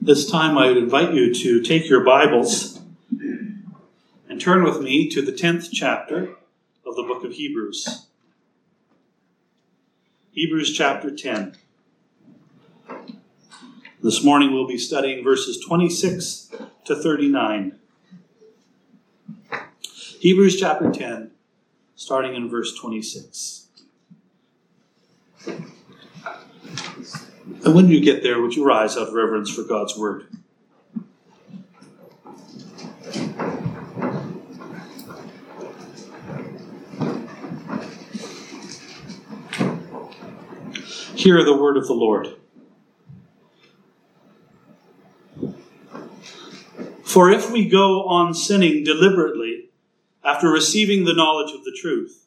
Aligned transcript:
This 0.00 0.30
time 0.30 0.56
I 0.56 0.68
would 0.68 0.76
invite 0.76 1.12
you 1.12 1.34
to 1.34 1.60
take 1.60 1.88
your 1.88 2.04
Bibles 2.04 2.80
and 4.28 4.40
turn 4.40 4.62
with 4.62 4.80
me 4.80 5.08
to 5.10 5.20
the 5.20 5.32
10th 5.32 5.70
chapter 5.72 6.36
of 6.86 6.94
the 6.94 7.02
book 7.02 7.24
of 7.24 7.32
Hebrews. 7.32 8.06
Hebrews 10.30 10.72
chapter 10.72 11.10
10. 11.10 11.56
This 14.00 14.22
morning 14.22 14.54
we'll 14.54 14.68
be 14.68 14.78
studying 14.78 15.24
verses 15.24 15.58
26 15.66 16.52
to 16.84 16.94
39. 16.94 17.76
Hebrews 20.20 20.60
chapter 20.60 20.92
10, 20.92 21.32
starting 21.96 22.36
in 22.36 22.48
verse 22.48 22.72
26. 22.78 23.66
And 27.64 27.74
when 27.74 27.88
you 27.88 28.00
get 28.00 28.22
there, 28.22 28.40
would 28.40 28.54
you 28.54 28.64
rise 28.64 28.96
out 28.96 29.08
of 29.08 29.14
reverence 29.14 29.50
for 29.50 29.62
God's 29.62 29.96
word? 29.96 30.26
Hear 41.14 41.42
the 41.42 41.56
word 41.56 41.76
of 41.76 41.86
the 41.86 41.94
Lord. 41.94 42.28
For 47.02 47.30
if 47.30 47.50
we 47.50 47.68
go 47.68 48.06
on 48.06 48.34
sinning 48.34 48.84
deliberately 48.84 49.70
after 50.22 50.48
receiving 50.48 51.04
the 51.04 51.14
knowledge 51.14 51.52
of 51.54 51.64
the 51.64 51.76
truth, 51.76 52.26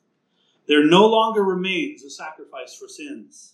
there 0.67 0.85
no 0.85 1.05
longer 1.05 1.44
remains 1.44 2.03
a 2.03 2.09
sacrifice 2.09 2.75
for 2.75 2.88
sins 2.88 3.53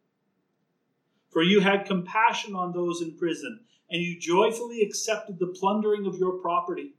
For 1.31 1.41
you 1.41 1.61
had 1.61 1.85
compassion 1.85 2.55
on 2.55 2.73
those 2.73 3.01
in 3.01 3.17
prison, 3.17 3.61
and 3.89 4.01
you 4.01 4.19
joyfully 4.19 4.81
accepted 4.81 5.39
the 5.39 5.47
plundering 5.47 6.05
of 6.05 6.17
your 6.17 6.33
property, 6.33 6.93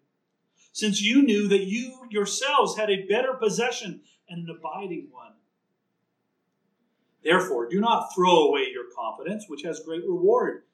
since 0.73 1.03
you 1.03 1.23
knew 1.23 1.49
that 1.49 1.65
you 1.65 2.07
yourselves 2.11 2.77
had 2.77 2.91
a 2.91 3.07
better 3.07 3.35
possession 3.35 4.01
and 4.29 4.49
an 4.49 4.57
abiding 4.57 5.09
one. 5.11 5.33
Therefore, 7.23 7.69
do 7.69 7.79
not 7.79 8.15
throw 8.15 8.49
away 8.49 8.67
your 8.73 8.85
confidence, 8.97 9.45
which 9.49 9.63
has 9.63 9.81
great 9.81 10.03
reward. 10.03 10.65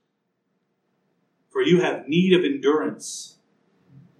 For 1.50 1.62
you 1.62 1.80
have 1.80 2.08
need 2.08 2.32
of 2.32 2.44
endurance, 2.44 3.38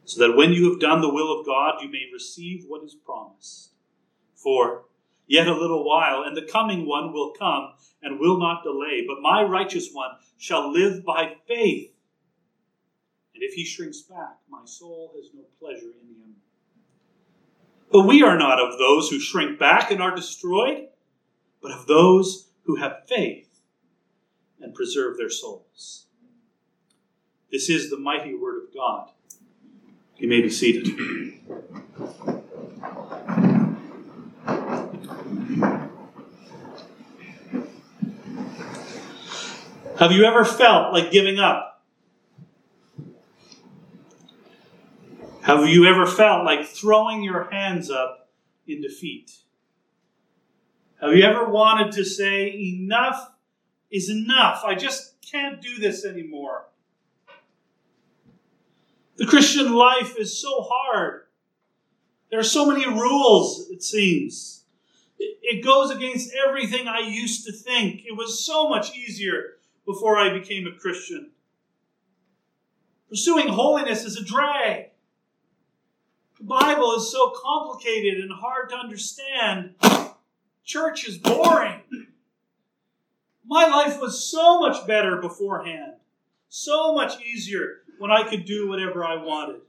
so 0.05 0.21
that 0.21 0.37
when 0.37 0.53
you 0.53 0.71
have 0.71 0.81
done 0.81 1.01
the 1.01 1.13
will 1.13 1.39
of 1.39 1.47
God, 1.47 1.81
you 1.81 1.89
may 1.89 2.11
receive 2.13 2.65
what 2.67 2.83
is 2.83 2.95
promised. 2.95 3.71
For 4.35 4.85
Yet 5.29 5.47
a 5.47 5.53
little 5.53 5.85
while, 5.85 6.23
and 6.23 6.35
the 6.35 6.51
coming 6.51 6.89
one 6.89 7.13
will 7.13 7.33
come 7.39 7.75
and 8.03 8.19
will 8.19 8.39
not 8.39 8.65
delay. 8.65 9.05
But 9.07 9.21
my 9.21 9.43
righteous 9.43 9.91
one 9.93 10.11
shall 10.39 10.73
live 10.73 11.05
by 11.05 11.35
faith. 11.47 11.93
And 13.35 13.43
if 13.43 13.55
he 13.55 13.65
shrinks 13.65 14.01
back, 14.01 14.39
my 14.51 14.63
soul 14.65 15.13
has 15.15 15.31
no 15.35 15.43
pleasure 15.61 15.93
in 16.01 16.09
him. 16.09 16.37
But 17.93 18.07
we 18.07 18.23
are 18.23 18.39
not 18.39 18.59
of 18.59 18.79
those 18.79 19.11
who 19.11 19.21
shrink 19.21 19.59
back 19.59 19.91
and 19.91 20.03
are 20.03 20.15
destroyed, 20.15 20.89
but 21.63 21.73
of 21.73 21.87
those 21.87 22.49
who 22.65 22.77
have 22.77 23.07
faith 23.07 23.61
and 24.61 24.75
preserve 24.75 25.19
their 25.19 25.31
souls. 25.31 26.07
This 27.53 27.69
is 27.69 27.91
the 27.91 27.99
mighty 27.99 28.35
word 28.35 28.65
of 28.65 28.75
God. 28.75 29.11
You 30.17 30.29
may 30.29 30.41
be 30.41 30.51
seated. 30.51 30.89
Have 39.99 40.13
you 40.13 40.25
ever 40.27 40.45
felt 40.45 40.93
like 40.93 41.11
giving 41.11 41.41
up? 41.41 41.83
Have 45.43 45.67
you 45.67 45.87
ever 45.87 46.07
felt 46.07 46.45
like 46.45 46.67
throwing 46.67 47.25
your 47.25 47.51
hands 47.51 47.91
up 47.91 48.29
in 48.69 48.81
defeat? 48.81 49.33
Have 51.01 51.15
you 51.15 51.25
ever 51.25 51.49
wanted 51.49 51.91
to 51.95 52.05
say, 52.05 52.49
enough 52.49 53.33
is 53.91 54.09
enough? 54.09 54.63
I 54.65 54.77
just 54.77 55.21
can't 55.21 55.61
do 55.61 55.79
this 55.79 56.05
anymore. 56.05 56.67
The 59.17 59.27
Christian 59.27 59.73
life 59.73 60.17
is 60.17 60.41
so 60.41 60.61
hard. 60.71 61.23
There 62.31 62.39
are 62.39 62.45
so 62.45 62.67
many 62.67 62.87
rules, 62.87 63.69
it 63.69 63.83
seems. 63.83 64.63
It 65.19 65.65
goes 65.65 65.91
against 65.91 66.33
everything 66.47 66.87
I 66.87 67.01
used 67.01 67.47
to 67.47 67.53
think. 67.53 68.03
It 68.07 68.17
was 68.17 68.47
so 68.47 68.69
much 68.69 68.97
easier 68.97 69.58
before 69.89 70.19
I 70.19 70.39
became 70.39 70.67
a 70.67 70.79
Christian. 70.79 71.31
Pursuing 73.09 73.49
holiness 73.49 74.05
is 74.05 74.19
a 74.19 74.23
drag. 74.25 74.91
The 76.39 76.45
Bible 76.45 76.95
is 76.97 77.11
so 77.11 77.33
complicated 77.35 78.23
and 78.23 78.31
hard 78.31 78.69
to 78.69 78.77
understand. 78.77 79.77
Church 80.63 81.09
is 81.09 81.17
boring. 81.17 81.81
My 83.47 83.67
life 83.67 83.99
was 83.99 84.31
so 84.31 84.61
much 84.61 84.87
better 84.87 85.17
beforehand, 85.23 85.95
so 86.51 86.93
much 86.93 87.23
easier 87.25 87.79
when 87.99 88.11
I 88.11 88.29
could 88.29 88.45
do 88.45 88.69
whatever 88.69 89.03
I 89.03 89.17
wanted. 89.17 89.63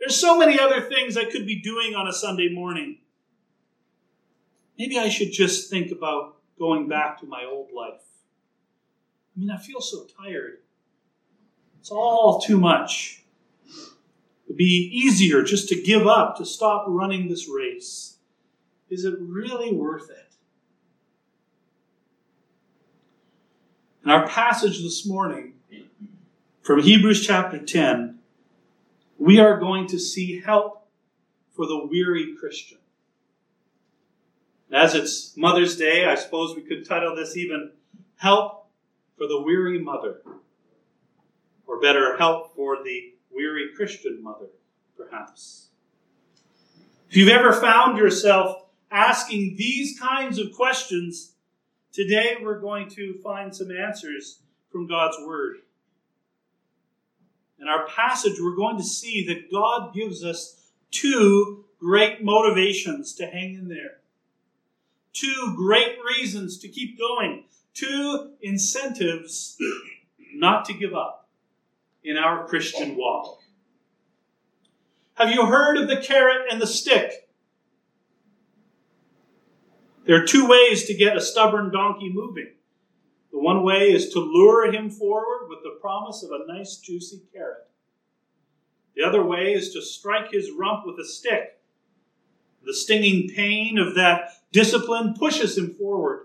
There's 0.00 0.16
so 0.16 0.36
many 0.36 0.58
other 0.58 0.80
things 0.80 1.16
I 1.16 1.24
could 1.24 1.46
be 1.46 1.62
doing 1.62 1.94
on 1.94 2.08
a 2.08 2.12
Sunday 2.12 2.48
morning. 2.52 2.98
Maybe 4.76 4.98
I 4.98 5.08
should 5.08 5.30
just 5.30 5.70
think 5.70 5.92
about 5.92 6.38
going 6.58 6.88
back 6.88 7.20
to 7.20 7.26
my 7.26 7.44
old 7.44 7.68
life. 7.72 8.00
I 9.34 9.40
mean, 9.40 9.50
I 9.50 9.56
feel 9.56 9.80
so 9.80 10.06
tired. 10.22 10.58
It's 11.80 11.90
all 11.90 12.40
too 12.40 12.58
much. 12.58 13.24
It'd 14.46 14.56
be 14.56 14.90
easier 14.92 15.42
just 15.42 15.68
to 15.70 15.82
give 15.82 16.06
up, 16.06 16.36
to 16.36 16.44
stop 16.44 16.84
running 16.88 17.28
this 17.28 17.48
race. 17.48 18.18
Is 18.88 19.04
it 19.04 19.14
really 19.18 19.72
worth 19.72 20.10
it? 20.10 20.34
In 24.04 24.10
our 24.10 24.28
passage 24.28 24.82
this 24.82 25.06
morning 25.06 25.54
from 26.62 26.82
Hebrews 26.82 27.26
chapter 27.26 27.58
10, 27.58 28.18
we 29.18 29.40
are 29.40 29.58
going 29.58 29.86
to 29.88 29.98
see 29.98 30.40
help 30.40 30.86
for 31.56 31.66
the 31.66 31.86
weary 31.86 32.34
Christian. 32.38 32.78
As 34.70 34.94
it's 34.94 35.36
Mother's 35.36 35.76
Day, 35.76 36.04
I 36.04 36.14
suppose 36.14 36.54
we 36.54 36.62
could 36.62 36.86
title 36.86 37.16
this 37.16 37.36
even 37.36 37.72
Help 38.16 38.63
for 39.16 39.26
the 39.26 39.40
weary 39.40 39.78
mother, 39.78 40.22
or 41.66 41.80
better, 41.80 42.16
help 42.16 42.54
for 42.54 42.82
the 42.82 43.14
weary 43.30 43.70
Christian 43.76 44.22
mother, 44.22 44.46
perhaps. 44.96 45.68
If 47.08 47.16
you've 47.16 47.28
ever 47.28 47.52
found 47.52 47.98
yourself 47.98 48.64
asking 48.90 49.56
these 49.56 49.98
kinds 49.98 50.38
of 50.38 50.52
questions, 50.52 51.32
today 51.92 52.36
we're 52.42 52.60
going 52.60 52.88
to 52.90 53.18
find 53.22 53.54
some 53.54 53.70
answers 53.70 54.40
from 54.70 54.86
God's 54.86 55.16
Word. 55.24 55.58
In 57.60 57.68
our 57.68 57.86
passage, 57.86 58.34
we're 58.40 58.56
going 58.56 58.76
to 58.78 58.84
see 58.84 59.26
that 59.28 59.50
God 59.50 59.94
gives 59.94 60.24
us 60.24 60.60
two 60.90 61.64
great 61.78 62.22
motivations 62.22 63.14
to 63.14 63.26
hang 63.26 63.54
in 63.54 63.68
there, 63.68 63.98
two 65.12 65.54
great 65.56 65.96
reasons 66.04 66.58
to 66.58 66.68
keep 66.68 66.98
going 66.98 67.44
two 67.74 68.32
incentives 68.40 69.56
not 70.34 70.64
to 70.66 70.72
give 70.72 70.94
up 70.94 71.28
in 72.02 72.16
our 72.16 72.46
Christian 72.46 72.96
walk. 72.96 73.40
Have 75.14 75.30
you 75.30 75.46
heard 75.46 75.76
of 75.76 75.88
the 75.88 75.96
carrot 75.96 76.48
and 76.50 76.60
the 76.60 76.66
stick? 76.66 77.28
There 80.06 80.22
are 80.22 80.26
two 80.26 80.46
ways 80.46 80.84
to 80.84 80.94
get 80.94 81.16
a 81.16 81.20
stubborn 81.20 81.72
donkey 81.72 82.10
moving. 82.12 82.52
The 83.32 83.38
one 83.38 83.62
way 83.64 83.92
is 83.92 84.10
to 84.10 84.20
lure 84.20 84.70
him 84.70 84.90
forward 84.90 85.48
with 85.48 85.62
the 85.62 85.78
promise 85.80 86.22
of 86.22 86.30
a 86.30 86.46
nice, 86.52 86.76
juicy 86.76 87.22
carrot. 87.32 87.66
The 88.94 89.02
other 89.02 89.24
way 89.24 89.54
is 89.54 89.72
to 89.72 89.82
strike 89.82 90.30
his 90.30 90.50
rump 90.50 90.86
with 90.86 90.98
a 90.98 91.04
stick. 91.04 91.58
The 92.64 92.74
stinging 92.74 93.28
pain 93.34 93.78
of 93.78 93.94
that 93.96 94.30
discipline 94.52 95.14
pushes 95.18 95.58
him 95.58 95.74
forward. 95.74 96.23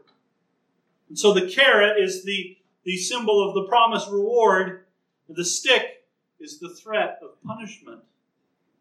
And 1.09 1.17
so 1.17 1.33
the 1.33 1.50
carrot 1.50 2.01
is 2.01 2.23
the, 2.23 2.57
the 2.85 2.97
symbol 2.97 3.47
of 3.47 3.56
the 3.56 3.67
promised 3.67 4.09
reward, 4.09 4.85
and 5.27 5.35
the 5.35 5.45
stick 5.45 6.06
is 6.39 6.59
the 6.59 6.69
threat 6.69 7.19
of 7.21 7.41
punishment. 7.44 8.01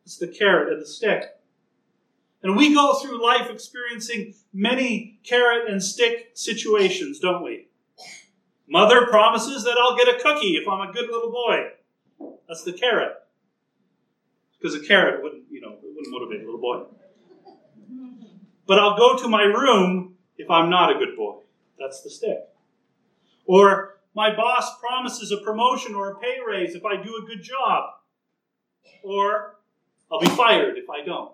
It's 0.05 0.19
the 0.19 0.29
carrot 0.29 0.73
and 0.73 0.81
the 0.81 0.87
stick. 0.87 1.25
And 2.43 2.57
we 2.57 2.73
go 2.73 2.95
through 2.95 3.23
life 3.23 3.51
experiencing 3.51 4.35
many 4.53 5.19
carrot 5.25 5.69
and 5.69 5.83
stick 5.83 6.31
situations, 6.35 7.19
don't 7.19 7.43
we? 7.43 7.67
Mother 8.69 9.07
promises 9.07 9.65
that 9.65 9.77
I'll 9.81 9.97
get 9.97 10.09
a 10.09 10.23
cookie 10.23 10.57
if 10.57 10.69
I'm 10.69 10.89
a 10.89 10.93
good 10.93 11.11
little 11.11 11.33
boy. 11.33 11.71
That's 12.47 12.63
the 12.63 12.73
carrot. 12.73 13.15
Because 14.61 14.75
a 14.75 14.87
carrot 14.87 15.23
wouldn't, 15.23 15.45
you 15.51 15.61
know, 15.61 15.77
wouldn't 15.83 16.11
motivate 16.11 16.43
a 16.43 16.45
little 16.45 16.61
boy. 16.61 16.85
But 18.67 18.79
I'll 18.79 18.97
go 18.97 19.17
to 19.17 19.29
my 19.29 19.43
room 19.43 20.17
if 20.37 20.51
I'm 20.51 20.71
not 20.71 20.95
a 20.95 20.99
good 20.99 21.17
boy. 21.17 21.41
That's 21.79 22.03
the 22.03 22.11
stick. 22.11 22.49
Or 23.47 24.01
my 24.15 24.35
boss 24.35 24.79
promises 24.81 25.31
a 25.33 25.39
promotion 25.39 25.95
or 25.95 26.11
a 26.11 26.19
pay 26.19 26.39
raise 26.47 26.75
if 26.75 26.85
I 26.85 26.97
do 26.97 27.17
a 27.17 27.27
good 27.27 27.43
job. 27.43 27.91
Or 29.03 29.57
I'll 30.11 30.21
be 30.21 30.27
fired 30.29 30.77
if 30.77 30.91
I 30.91 31.05
don't. 31.05 31.33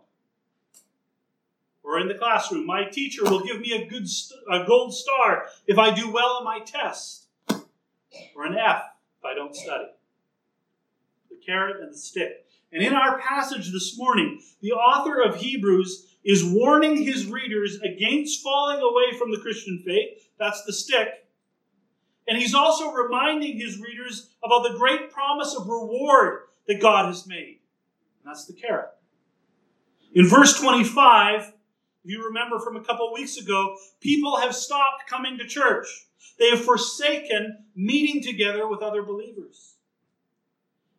Or 1.82 1.98
in 1.98 2.08
the 2.08 2.14
classroom, 2.14 2.66
my 2.66 2.84
teacher 2.84 3.24
will 3.24 3.44
give 3.44 3.60
me 3.60 3.72
a 3.72 3.86
good 3.86 4.08
st- 4.08 4.40
a 4.50 4.64
gold 4.66 4.94
star 4.94 5.46
if 5.66 5.78
I 5.78 5.94
do 5.94 6.10
well 6.10 6.36
on 6.38 6.44
my 6.44 6.60
test. 6.60 7.26
Or 8.34 8.46
an 8.46 8.56
F 8.56 8.84
if 9.18 9.24
I 9.24 9.34
don't 9.34 9.54
study. 9.54 9.86
The 11.30 11.36
carrot 11.44 11.82
and 11.82 11.92
the 11.92 11.98
stick. 11.98 12.46
And 12.72 12.82
in 12.82 12.92
our 12.92 13.18
passage 13.18 13.70
this 13.70 13.96
morning, 13.96 14.40
the 14.60 14.72
author 14.72 15.22
of 15.22 15.36
Hebrews 15.36 16.13
is 16.24 16.44
warning 16.44 17.02
his 17.02 17.26
readers 17.26 17.78
against 17.82 18.42
falling 18.42 18.80
away 18.80 19.18
from 19.18 19.30
the 19.30 19.38
Christian 19.38 19.82
faith. 19.84 20.28
That's 20.38 20.64
the 20.64 20.72
stick. 20.72 21.08
And 22.26 22.38
he's 22.38 22.54
also 22.54 22.92
reminding 22.92 23.58
his 23.58 23.78
readers 23.78 24.30
about 24.42 24.62
the 24.62 24.78
great 24.78 25.10
promise 25.10 25.54
of 25.54 25.66
reward 25.66 26.44
that 26.66 26.80
God 26.80 27.06
has 27.06 27.26
made. 27.26 27.60
And 28.22 28.30
that's 28.30 28.46
the 28.46 28.54
carrot. 28.54 28.88
In 30.14 30.26
verse 30.26 30.58
25, 30.58 31.40
if 32.04 32.10
you 32.10 32.24
remember 32.24 32.58
from 32.60 32.76
a 32.76 32.84
couple 32.84 33.12
weeks 33.12 33.36
ago, 33.36 33.76
people 34.00 34.36
have 34.38 34.54
stopped 34.54 35.06
coming 35.08 35.36
to 35.38 35.46
church. 35.46 35.86
They 36.38 36.50
have 36.50 36.64
forsaken 36.64 37.64
meeting 37.76 38.22
together 38.22 38.66
with 38.66 38.80
other 38.80 39.02
believers. 39.02 39.74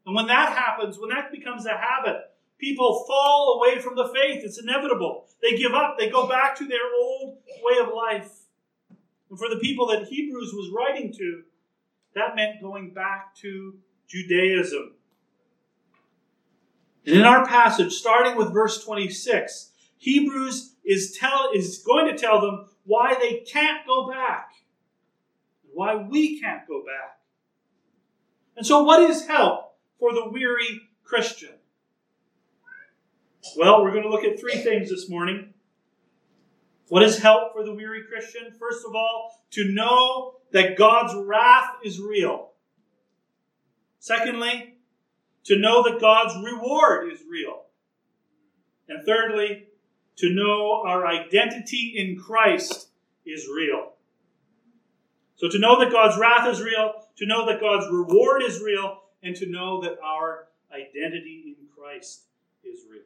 And 0.06 0.16
when 0.16 0.28
that 0.28 0.56
happens, 0.56 1.00
when 1.00 1.10
that 1.10 1.32
becomes 1.32 1.66
a 1.66 1.76
habit, 1.76 2.18
people 2.58 3.04
fall 3.08 3.60
away 3.60 3.80
from 3.80 3.96
the 3.96 4.08
faith. 4.08 4.44
It's 4.44 4.60
inevitable. 4.60 5.28
They 5.42 5.58
give 5.58 5.74
up, 5.74 5.98
they 5.98 6.10
go 6.10 6.28
back 6.28 6.56
to 6.58 6.68
their 6.68 6.94
old 7.00 7.38
way 7.62 7.80
of 7.80 7.94
life. 7.94 8.32
And 9.30 9.40
for 9.40 9.50
the 9.50 9.60
people 9.60 9.88
that 9.88 10.08
Hebrews 10.08 10.54
was 10.54 10.72
writing 10.76 11.14
to, 11.14 11.44
that 12.16 12.36
meant 12.36 12.62
going 12.62 12.94
back 12.94 13.36
to 13.38 13.76
Judaism. 14.08 14.94
And 17.06 17.18
in 17.18 17.24
our 17.24 17.46
passage, 17.46 17.94
starting 17.94 18.36
with 18.36 18.54
verse 18.54 18.84
26, 18.84 19.72
Hebrews 19.98 20.76
is, 20.84 21.16
tell, 21.18 21.50
is 21.54 21.80
going 21.80 22.12
to 22.12 22.18
tell 22.18 22.42
them 22.42 22.68
why 22.86 23.16
they 23.20 23.40
can't 23.40 23.86
go 23.86 24.10
back, 24.10 24.52
why 25.74 25.96
we 25.96 26.40
can't 26.40 26.68
go 26.68 26.84
back. 26.84 27.20
And 28.56 28.66
so, 28.66 28.84
what 28.84 29.10
is 29.10 29.28
help 29.28 29.76
for 30.00 30.14
the 30.14 30.30
weary 30.30 30.82
Christian? 31.04 31.55
Well, 33.56 33.84
we're 33.84 33.92
going 33.92 34.04
to 34.04 34.10
look 34.10 34.24
at 34.24 34.40
three 34.40 34.58
things 34.58 34.90
this 34.90 35.10
morning. 35.10 35.54
What 36.90 37.04
is 37.04 37.20
help 37.20 37.54
for 37.54 37.64
the 37.64 37.74
weary 37.74 38.04
Christian? 38.04 38.52
First 38.60 38.86
of 38.86 38.96
all, 38.96 39.46
to 39.52 39.66
know 39.72 40.36
that 40.52 40.78
God's 40.78 41.14
wrath 41.16 41.78
is 41.84 42.00
real. 42.00 42.52
Secondly, 44.00 44.78
to 45.46 45.58
know 45.58 45.84
that 45.84 46.02
God's 46.02 46.36
reward 46.44 47.12
is 47.12 47.20
real. 47.30 47.64
And 48.90 49.06
thirdly, 49.06 49.68
to 50.18 50.30
know 50.30 50.84
our 50.86 51.06
identity 51.08 51.94
in 51.98 52.20
Christ 52.20 52.90
is 53.26 53.48
real. 53.48 53.94
So 55.38 55.50
to 55.50 55.60
know 55.60 55.80
that 55.80 55.92
God's 55.92 56.18
wrath 56.18 56.48
is 56.48 56.62
real, 56.62 56.94
to 57.18 57.26
know 57.26 57.46
that 57.46 57.60
God's 57.60 57.88
reward 57.92 58.44
is 58.44 58.62
real, 58.62 59.02
and 59.24 59.36
to 59.38 59.50
know 59.50 59.82
that 59.82 59.98
our 60.04 60.48
identity 60.72 61.56
in 61.58 61.68
Christ 61.76 62.24
is 62.64 62.82
real. 62.90 63.02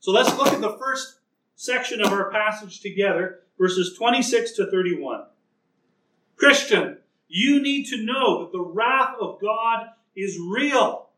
So 0.00 0.12
let's 0.12 0.36
look 0.36 0.48
at 0.48 0.60
the 0.60 0.78
first 0.78 1.18
section 1.56 2.00
of 2.00 2.12
our 2.12 2.30
passage 2.30 2.80
together, 2.80 3.40
verses 3.58 3.96
26 3.96 4.52
to 4.52 4.70
31. 4.70 5.24
Christian, 6.36 6.98
you 7.26 7.60
need 7.60 7.86
to 7.86 8.04
know 8.04 8.44
that 8.44 8.52
the 8.52 8.60
wrath 8.60 9.16
of 9.20 9.40
God 9.40 9.88
is 10.16 10.38
real. 10.38 11.08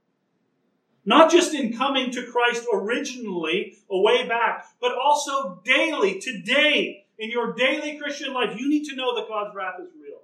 Not 1.04 1.30
just 1.30 1.54
in 1.54 1.76
coming 1.76 2.10
to 2.12 2.26
Christ 2.26 2.66
originally, 2.72 3.76
a 3.90 4.00
way 4.00 4.26
back, 4.26 4.66
but 4.80 4.92
also 4.92 5.60
daily, 5.64 6.20
today, 6.20 7.06
in 7.18 7.30
your 7.30 7.52
daily 7.52 7.98
Christian 7.98 8.32
life. 8.32 8.58
You 8.58 8.68
need 8.68 8.86
to 8.86 8.96
know 8.96 9.14
that 9.14 9.28
God's 9.28 9.54
wrath 9.54 9.74
is 9.80 9.90
real. 10.02 10.20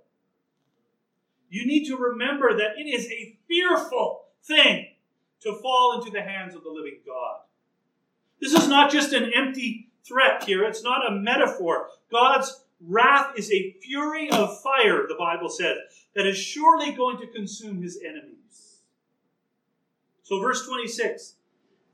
You 1.49 1.67
need 1.67 1.87
to 1.87 1.97
remember 1.97 2.57
that 2.57 2.79
it 2.79 2.89
is 2.89 3.07
a 3.11 3.37
fearful 3.47 4.25
thing 4.43 4.87
to 5.43 5.59
fall 5.63 5.99
into 5.99 6.11
the 6.11 6.23
hands 6.23 6.55
of 6.55 6.65
the 6.65 6.71
living 6.71 6.99
God. 7.07 7.41
This 8.41 8.53
is 8.53 8.69
not 8.69 8.93
just 8.93 9.13
an 9.13 9.33
empty 9.35 9.91
threat 10.07 10.45
here, 10.45 10.65
it's 10.65 10.83
not 10.83 11.11
a 11.11 11.15
metaphor. 11.15 11.89
God's 12.11 12.65
wrath 12.81 13.33
is 13.37 13.51
a 13.51 13.77
fury 13.83 14.31
of 14.31 14.61
fire, 14.63 15.07
the 15.09 15.17
Bible 15.19 15.49
says, 15.49 15.79
that 16.15 16.27
is 16.27 16.37
surely 16.37 16.93
going 16.93 17.19
to 17.19 17.27
consume 17.27 17.83
his 17.83 17.99
enemies. 18.05 18.81
So, 20.23 20.41
verse 20.41 20.67
26 20.67 21.37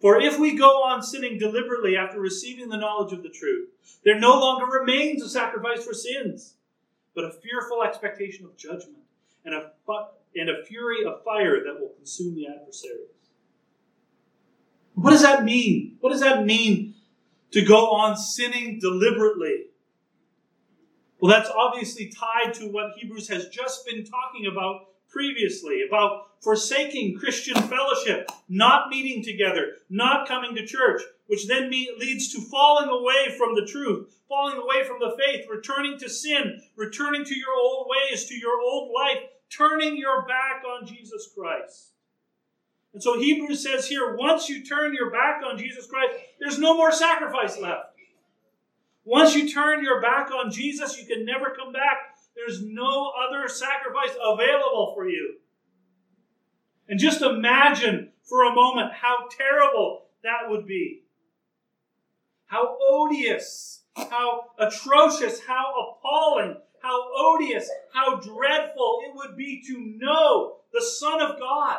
For 0.00 0.20
if 0.20 0.38
we 0.38 0.56
go 0.56 0.82
on 0.82 1.02
sinning 1.02 1.38
deliberately 1.38 1.96
after 1.96 2.20
receiving 2.20 2.68
the 2.68 2.76
knowledge 2.76 3.12
of 3.12 3.22
the 3.22 3.28
truth, 3.28 3.68
there 4.04 4.18
no 4.18 4.38
longer 4.38 4.66
remains 4.66 5.22
a 5.22 5.28
sacrifice 5.28 5.84
for 5.84 5.94
sins, 5.94 6.54
but 7.14 7.24
a 7.24 7.32
fearful 7.32 7.82
expectation 7.82 8.44
of 8.44 8.56
judgment 8.56 9.04
and 9.44 9.54
a, 9.54 9.70
and 10.34 10.48
a 10.48 10.64
fury 10.64 11.04
of 11.04 11.22
fire 11.24 11.62
that 11.64 11.78
will 11.78 11.92
consume 11.96 12.34
the 12.34 12.46
adversaries. 12.46 13.21
What 14.94 15.10
does 15.10 15.22
that 15.22 15.44
mean? 15.44 15.96
What 16.00 16.10
does 16.10 16.20
that 16.20 16.44
mean 16.44 16.94
to 17.52 17.64
go 17.64 17.90
on 17.90 18.16
sinning 18.16 18.78
deliberately? 18.80 19.66
Well, 21.20 21.30
that's 21.30 21.50
obviously 21.50 22.08
tied 22.08 22.54
to 22.54 22.66
what 22.66 22.92
Hebrews 22.96 23.28
has 23.28 23.48
just 23.48 23.86
been 23.86 24.04
talking 24.04 24.46
about 24.50 24.86
previously 25.08 25.82
about 25.86 26.28
forsaking 26.40 27.16
Christian 27.18 27.54
fellowship, 27.54 28.28
not 28.48 28.88
meeting 28.88 29.22
together, 29.22 29.74
not 29.88 30.26
coming 30.26 30.54
to 30.56 30.66
church, 30.66 31.02
which 31.26 31.46
then 31.46 31.70
leads 31.70 32.32
to 32.32 32.40
falling 32.40 32.88
away 32.88 33.36
from 33.38 33.54
the 33.54 33.66
truth, 33.66 34.16
falling 34.28 34.56
away 34.56 34.84
from 34.84 34.98
the 34.98 35.16
faith, 35.24 35.46
returning 35.48 35.98
to 35.98 36.08
sin, 36.08 36.60
returning 36.76 37.24
to 37.24 37.36
your 37.36 37.54
old 37.62 37.88
ways, 37.88 38.24
to 38.24 38.34
your 38.34 38.60
old 38.60 38.90
life, 38.92 39.22
turning 39.50 39.96
your 39.96 40.26
back 40.26 40.64
on 40.64 40.86
Jesus 40.86 41.28
Christ. 41.36 41.91
And 42.92 43.02
so 43.02 43.18
Hebrews 43.18 43.62
says 43.62 43.86
here 43.86 44.16
once 44.16 44.48
you 44.48 44.64
turn 44.64 44.94
your 44.94 45.10
back 45.10 45.42
on 45.44 45.58
Jesus 45.58 45.86
Christ, 45.86 46.14
there's 46.38 46.58
no 46.58 46.76
more 46.76 46.92
sacrifice 46.92 47.58
left. 47.58 47.86
Once 49.04 49.34
you 49.34 49.50
turn 49.52 49.82
your 49.82 50.00
back 50.00 50.30
on 50.30 50.50
Jesus, 50.50 50.98
you 50.98 51.06
can 51.06 51.24
never 51.24 51.54
come 51.56 51.72
back. 51.72 52.16
There's 52.36 52.62
no 52.62 53.12
other 53.26 53.48
sacrifice 53.48 54.16
available 54.22 54.92
for 54.94 55.08
you. 55.08 55.36
And 56.88 57.00
just 57.00 57.22
imagine 57.22 58.10
for 58.22 58.44
a 58.44 58.54
moment 58.54 58.92
how 58.92 59.26
terrible 59.30 60.06
that 60.22 60.48
would 60.48 60.66
be. 60.66 61.02
How 62.46 62.76
odious, 62.80 63.82
how 63.96 64.42
atrocious, 64.58 65.40
how 65.40 65.96
appalling, 65.98 66.56
how 66.82 67.02
odious, 67.16 67.68
how 67.92 68.16
dreadful 68.16 69.00
it 69.06 69.14
would 69.14 69.36
be 69.36 69.62
to 69.66 69.96
know 69.98 70.56
the 70.72 70.82
Son 70.82 71.20
of 71.22 71.38
God 71.38 71.78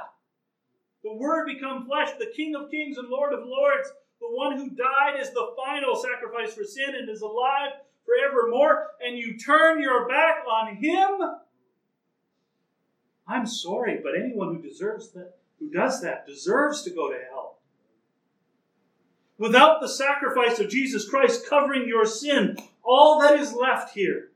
the 1.04 1.14
Word 1.14 1.48
become 1.48 1.86
flesh, 1.86 2.10
the 2.18 2.32
King 2.36 2.56
of 2.56 2.72
kings 2.72 2.98
and 2.98 3.10
Lord 3.10 3.34
of 3.34 3.46
lords, 3.46 3.92
the 4.20 4.30
one 4.30 4.58
who 4.58 4.70
died 4.70 5.20
is 5.20 5.32
the 5.32 5.54
final 5.58 5.96
sacrifice 5.96 6.54
for 6.54 6.64
sin 6.64 6.96
and 6.96 7.10
is 7.10 7.22
alive 7.22 7.74
forevermore, 8.06 8.92
and 9.02 9.18
you 9.18 9.38
turn 9.38 9.82
your 9.82 10.08
back 10.08 10.44
on 10.50 10.76
Him? 10.76 11.40
I'm 13.28 13.48
sorry, 13.48 14.00
but 14.04 14.14
anyone 14.16 14.56
who 14.56 14.62
deserves 14.62 15.12
that, 15.12 15.36
who 15.60 15.70
does 15.70 16.02
that, 16.02 16.28
deserves 16.28 16.84
to 16.84 16.90
go 16.90 17.10
to 17.10 17.18
hell. 17.30 17.60
Without 19.38 19.82
the 19.82 19.90
sacrifice 19.90 20.60
of 20.60 20.70
Jesus 20.70 21.10
Christ 21.10 21.48
covering 21.48 21.88
your 21.88 22.06
sin, 22.06 22.58
all 22.84 23.20
that 23.20 23.40
is 23.40 23.54
left 23.54 23.94
here 23.94 24.30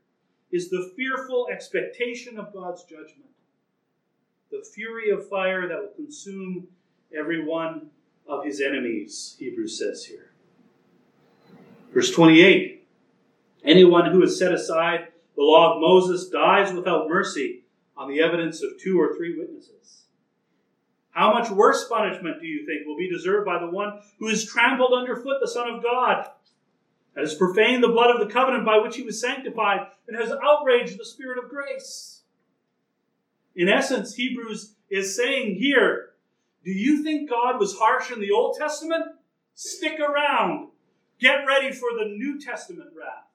is 0.50 0.70
the 0.70 0.92
fearful 0.96 1.48
expectation 1.52 2.38
of 2.38 2.52
God's 2.52 2.82
judgment, 2.84 3.30
the 4.58 4.64
fury 4.64 5.10
of 5.10 5.28
fire 5.28 5.68
that 5.68 5.78
will 5.78 5.94
consume 5.94 6.66
every 7.16 7.44
one 7.44 7.90
of 8.26 8.44
his 8.44 8.60
enemies, 8.60 9.36
Hebrews 9.38 9.78
says 9.78 10.04
here. 10.04 10.32
Verse 11.92 12.10
28 12.10 12.86
Anyone 13.64 14.10
who 14.10 14.20
has 14.20 14.38
set 14.38 14.52
aside 14.52 15.08
the 15.36 15.42
law 15.42 15.74
of 15.74 15.80
Moses 15.80 16.28
dies 16.28 16.72
without 16.72 17.08
mercy 17.08 17.64
on 17.96 18.08
the 18.08 18.20
evidence 18.20 18.62
of 18.62 18.80
two 18.80 19.00
or 19.00 19.16
three 19.16 19.38
witnesses. 19.38 20.04
How 21.10 21.32
much 21.32 21.50
worse 21.50 21.88
punishment 21.88 22.40
do 22.40 22.46
you 22.46 22.64
think 22.66 22.86
will 22.86 22.96
be 22.96 23.10
deserved 23.10 23.46
by 23.46 23.58
the 23.58 23.70
one 23.70 24.00
who 24.18 24.28
has 24.28 24.44
trampled 24.44 24.92
underfoot 24.92 25.38
the 25.40 25.48
Son 25.48 25.68
of 25.68 25.82
God, 25.82 26.28
has 27.16 27.34
profaned 27.34 27.82
the 27.82 27.88
blood 27.88 28.14
of 28.14 28.20
the 28.20 28.32
covenant 28.32 28.64
by 28.64 28.78
which 28.78 28.96
he 28.96 29.02
was 29.02 29.20
sanctified, 29.20 29.88
and 30.06 30.16
has 30.16 30.30
outraged 30.30 30.98
the 30.98 31.04
Spirit 31.04 31.42
of 31.42 31.50
grace? 31.50 32.17
In 33.58 33.68
essence, 33.68 34.14
Hebrews 34.14 34.76
is 34.88 35.16
saying 35.16 35.56
here 35.56 36.10
do 36.64 36.70
you 36.70 37.02
think 37.02 37.28
God 37.28 37.58
was 37.58 37.78
harsh 37.78 38.10
in 38.12 38.20
the 38.20 38.30
Old 38.30 38.56
Testament? 38.56 39.04
Stick 39.54 39.98
around. 39.98 40.68
Get 41.18 41.46
ready 41.46 41.72
for 41.72 41.88
the 41.98 42.04
New 42.04 42.40
Testament 42.40 42.90
wrath. 42.96 43.26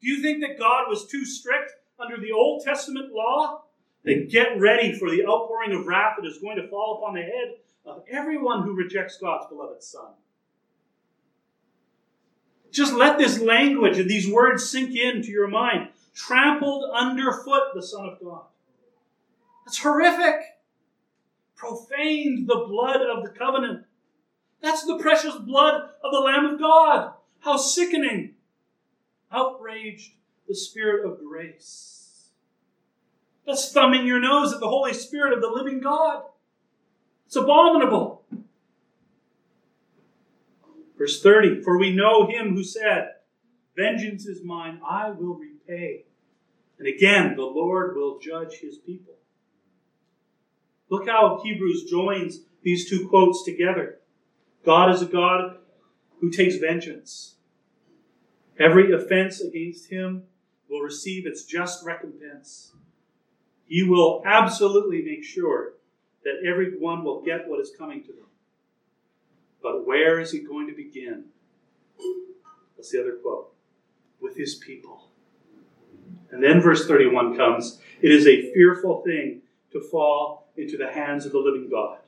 Do 0.00 0.08
you 0.08 0.22
think 0.22 0.40
that 0.40 0.58
God 0.58 0.86
was 0.88 1.06
too 1.06 1.24
strict 1.24 1.72
under 2.00 2.16
the 2.16 2.32
Old 2.32 2.64
Testament 2.64 3.12
law? 3.12 3.64
Then 4.02 4.28
get 4.28 4.58
ready 4.58 4.92
for 4.92 5.10
the 5.10 5.24
outpouring 5.26 5.72
of 5.72 5.86
wrath 5.86 6.16
that 6.18 6.26
is 6.26 6.38
going 6.38 6.56
to 6.56 6.68
fall 6.68 6.98
upon 6.98 7.14
the 7.14 7.22
head 7.22 7.56
of 7.84 8.02
everyone 8.10 8.62
who 8.62 8.74
rejects 8.74 9.18
God's 9.18 9.46
beloved 9.48 9.82
Son. 9.82 10.12
Just 12.72 12.94
let 12.94 13.18
this 13.18 13.38
language 13.38 13.98
and 13.98 14.08
these 14.08 14.28
words 14.28 14.68
sink 14.68 14.96
into 14.96 15.28
your 15.28 15.48
mind. 15.48 15.90
Trampled 16.14 16.90
underfoot 16.92 17.74
the 17.74 17.82
Son 17.82 18.06
of 18.06 18.18
God. 18.20 18.44
That's 19.70 19.82
horrific. 19.82 20.58
Profaned 21.54 22.48
the 22.48 22.64
blood 22.66 23.02
of 23.02 23.22
the 23.22 23.30
covenant. 23.30 23.84
That's 24.60 24.84
the 24.84 24.98
precious 24.98 25.36
blood 25.36 25.90
of 26.02 26.10
the 26.10 26.18
Lamb 26.18 26.44
of 26.46 26.58
God. 26.58 27.12
How 27.38 27.56
sickening. 27.56 28.34
Outraged 29.30 30.14
the 30.48 30.56
Spirit 30.56 31.06
of 31.08 31.24
grace. 31.24 32.30
That's 33.46 33.72
thumbing 33.72 34.08
your 34.08 34.18
nose 34.18 34.52
at 34.52 34.58
the 34.58 34.66
Holy 34.66 34.92
Spirit 34.92 35.34
of 35.34 35.40
the 35.40 35.46
living 35.46 35.78
God. 35.78 36.24
It's 37.26 37.36
abominable. 37.36 38.24
Verse 40.98 41.22
30 41.22 41.62
For 41.62 41.78
we 41.78 41.94
know 41.94 42.26
him 42.26 42.56
who 42.56 42.64
said, 42.64 43.10
Vengeance 43.76 44.26
is 44.26 44.42
mine, 44.42 44.80
I 44.84 45.10
will 45.10 45.36
repay. 45.36 46.06
And 46.80 46.88
again, 46.88 47.36
the 47.36 47.44
Lord 47.44 47.94
will 47.94 48.18
judge 48.18 48.54
his 48.54 48.76
people. 48.76 49.14
Look 50.90 51.08
how 51.08 51.40
Hebrews 51.42 51.84
joins 51.84 52.40
these 52.62 52.90
two 52.90 53.08
quotes 53.08 53.44
together. 53.44 54.00
God 54.64 54.92
is 54.92 55.00
a 55.00 55.06
God 55.06 55.56
who 56.20 56.30
takes 56.30 56.56
vengeance. 56.56 57.36
Every 58.58 58.92
offense 58.92 59.40
against 59.40 59.90
him 59.90 60.24
will 60.68 60.80
receive 60.80 61.26
its 61.26 61.44
just 61.44 61.84
recompense. 61.84 62.72
He 63.66 63.84
will 63.84 64.22
absolutely 64.26 65.02
make 65.02 65.24
sure 65.24 65.74
that 66.24 66.42
everyone 66.46 67.04
will 67.04 67.22
get 67.22 67.48
what 67.48 67.60
is 67.60 67.72
coming 67.78 68.02
to 68.02 68.08
them. 68.08 68.26
But 69.62 69.86
where 69.86 70.20
is 70.20 70.32
he 70.32 70.40
going 70.40 70.66
to 70.66 70.74
begin? 70.74 71.24
That's 72.76 72.90
the 72.90 73.00
other 73.00 73.12
quote. 73.22 73.54
With 74.20 74.36
his 74.36 74.56
people. 74.56 75.08
And 76.30 76.42
then 76.42 76.60
verse 76.60 76.86
31 76.86 77.36
comes 77.36 77.80
It 78.02 78.10
is 78.10 78.26
a 78.26 78.52
fearful 78.52 79.02
thing 79.02 79.42
to 79.72 79.80
fall 79.80 80.49
into 80.60 80.76
the 80.76 80.92
hands 80.92 81.26
of 81.26 81.32
the 81.32 81.38
living 81.38 81.70
God. 81.70 81.98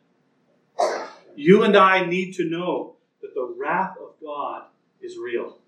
You 1.34 1.62
and 1.62 1.76
I 1.76 2.04
need 2.04 2.34
to 2.34 2.44
know 2.44 2.96
that 3.20 3.34
the 3.34 3.54
wrath 3.56 3.96
of 3.98 4.14
God 4.22 4.64
is 5.00 5.16
real. 5.16 5.58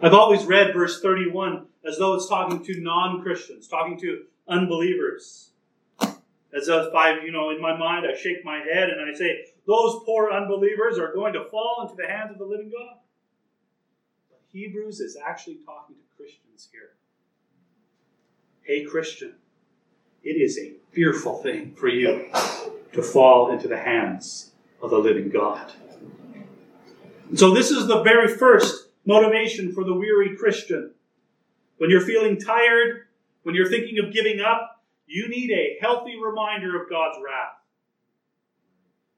I've 0.00 0.14
always 0.14 0.44
read 0.44 0.74
verse 0.74 1.00
31 1.00 1.66
as 1.86 1.98
though 1.98 2.14
it's 2.14 2.28
talking 2.28 2.64
to 2.64 2.80
non 2.80 3.22
Christians, 3.22 3.68
talking 3.68 3.98
to 4.00 4.24
unbelievers. 4.48 5.50
As 6.54 6.68
if 6.68 6.94
I, 6.94 7.20
you 7.20 7.32
know, 7.32 7.50
in 7.50 7.62
my 7.62 7.76
mind, 7.76 8.04
I 8.06 8.14
shake 8.14 8.44
my 8.44 8.58
head 8.58 8.90
and 8.90 9.10
I 9.10 9.16
say, 9.16 9.46
those 9.66 10.02
poor 10.04 10.30
unbelievers 10.30 10.98
are 10.98 11.14
going 11.14 11.32
to 11.32 11.48
fall 11.50 11.82
into 11.82 11.94
the 11.94 12.08
hands 12.08 12.32
of 12.32 12.38
the 12.38 12.44
living 12.44 12.70
God. 12.70 12.98
But 14.28 14.40
Hebrews 14.52 15.00
is 15.00 15.16
actually 15.16 15.60
talking 15.64 15.96
to 15.96 16.16
Christians 16.16 16.68
here. 16.70 16.90
Hey, 18.62 18.84
Christian, 18.84 19.34
it 20.22 20.30
is 20.32 20.58
a 20.58 20.74
fearful 20.92 21.42
thing 21.42 21.74
for 21.74 21.88
you 21.88 22.28
to 22.92 23.02
fall 23.02 23.50
into 23.50 23.66
the 23.66 23.78
hands 23.78 24.52
of 24.82 24.90
the 24.90 24.98
living 24.98 25.30
God. 25.30 25.72
And 27.28 27.38
so, 27.38 27.52
this 27.54 27.70
is 27.70 27.86
the 27.86 28.02
very 28.02 28.28
first 28.28 28.88
motivation 29.06 29.72
for 29.72 29.84
the 29.84 29.94
weary 29.94 30.36
Christian. 30.36 30.92
When 31.78 31.90
you're 31.90 32.02
feeling 32.02 32.38
tired, 32.38 33.06
when 33.42 33.54
you're 33.54 33.70
thinking 33.70 33.98
of 33.98 34.12
giving 34.12 34.40
up, 34.40 34.82
you 35.06 35.28
need 35.28 35.50
a 35.50 35.78
healthy 35.80 36.16
reminder 36.22 36.80
of 36.80 36.88
God's 36.88 37.18
wrath. 37.24 37.58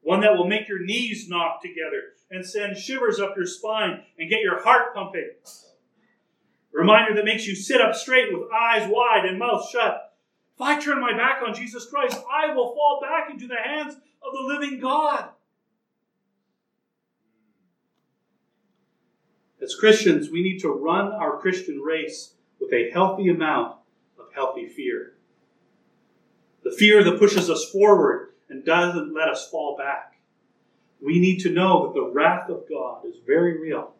One 0.00 0.20
that 0.20 0.36
will 0.36 0.46
make 0.46 0.68
your 0.68 0.84
knees 0.84 1.28
knock 1.28 1.62
together 1.62 2.12
and 2.30 2.44
send 2.44 2.76
shivers 2.76 3.18
up 3.18 3.36
your 3.36 3.46
spine 3.46 4.02
and 4.18 4.30
get 4.30 4.40
your 4.40 4.62
heart 4.62 4.94
pumping. 4.94 5.30
A 6.74 6.78
reminder 6.78 7.14
that 7.14 7.24
makes 7.24 7.46
you 7.46 7.54
sit 7.54 7.80
up 7.80 7.94
straight 7.94 8.32
with 8.32 8.50
eyes 8.52 8.88
wide 8.90 9.24
and 9.24 9.38
mouth 9.38 9.68
shut. 9.70 10.13
If 10.56 10.62
I 10.62 10.80
turn 10.80 11.00
my 11.00 11.12
back 11.12 11.42
on 11.44 11.54
Jesus 11.54 11.86
Christ, 11.86 12.16
I 12.30 12.54
will 12.54 12.74
fall 12.74 13.00
back 13.02 13.30
into 13.30 13.48
the 13.48 13.56
hands 13.56 13.94
of 13.94 14.32
the 14.32 14.54
living 14.54 14.78
God. 14.78 15.30
As 19.60 19.74
Christians, 19.74 20.30
we 20.30 20.42
need 20.42 20.60
to 20.60 20.68
run 20.68 21.12
our 21.12 21.38
Christian 21.38 21.80
race 21.80 22.34
with 22.60 22.72
a 22.72 22.90
healthy 22.90 23.28
amount 23.28 23.76
of 24.18 24.26
healthy 24.32 24.68
fear. 24.68 25.14
The 26.62 26.70
fear 26.70 27.02
that 27.02 27.18
pushes 27.18 27.50
us 27.50 27.70
forward 27.70 28.28
and 28.48 28.64
doesn't 28.64 29.14
let 29.14 29.28
us 29.28 29.48
fall 29.48 29.76
back. 29.76 30.18
We 31.02 31.18
need 31.18 31.40
to 31.40 31.50
know 31.50 31.86
that 31.86 31.94
the 31.94 32.10
wrath 32.12 32.48
of 32.48 32.68
God 32.68 33.04
is 33.06 33.16
very 33.26 33.60
real. 33.60 33.92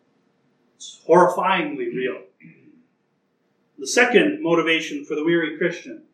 It's 0.77 1.01
horrifyingly 1.07 1.95
real. 1.95 2.23
The 3.79 3.87
second 3.87 4.43
motivation 4.43 5.05
for 5.05 5.15
the 5.15 5.25
weary 5.25 5.59
Christian 5.59 6.05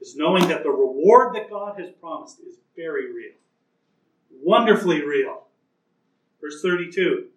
is 0.00 0.16
knowing 0.16 0.48
that 0.48 0.62
the 0.62 0.70
reward 0.70 1.34
that 1.34 1.50
God 1.50 1.78
has 1.80 1.90
promised 2.00 2.40
is 2.40 2.58
very 2.74 3.12
real, 3.12 3.34
wonderfully 4.42 5.02
real. 5.02 5.44
Verse 6.40 6.60
32 6.62 7.28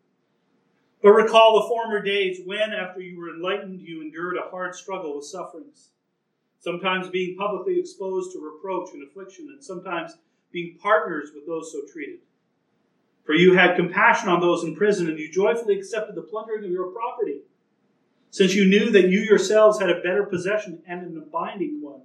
but 1.01 1.11
recall 1.11 1.61
the 1.61 1.67
former 1.67 2.01
days 2.01 2.41
when, 2.45 2.73
after 2.73 2.99
you 2.99 3.17
were 3.17 3.33
enlightened, 3.33 3.81
you 3.81 4.01
endured 4.01 4.35
a 4.37 4.49
hard 4.49 4.75
struggle 4.75 5.15
with 5.15 5.25
sufferings, 5.25 5.89
sometimes 6.59 7.09
being 7.09 7.37
publicly 7.37 7.79
exposed 7.79 8.33
to 8.33 8.39
reproach 8.39 8.93
and 8.93 9.07
affliction, 9.07 9.47
and 9.49 9.63
sometimes 9.63 10.17
being 10.51 10.77
partners 10.81 11.29
with 11.33 11.47
those 11.47 11.71
so 11.71 11.81
treated. 11.91 12.19
For 13.23 13.33
you 13.33 13.53
had 13.53 13.77
compassion 13.77 14.27
on 14.27 14.41
those 14.41 14.63
in 14.63 14.75
prison, 14.75 15.07
and 15.07 15.17
you 15.17 15.31
joyfully 15.31 15.77
accepted 15.77 16.15
the 16.15 16.21
plundering 16.21 16.65
of 16.65 16.71
your 16.71 16.91
property, 16.91 17.41
since 18.31 18.53
you 18.53 18.65
knew 18.65 18.91
that 18.91 19.09
you 19.09 19.21
yourselves 19.21 19.79
had 19.79 19.89
a 19.89 20.01
better 20.01 20.23
possession 20.23 20.81
and 20.85 21.03
an 21.03 21.17
abiding 21.17 21.79
one. 21.81 22.01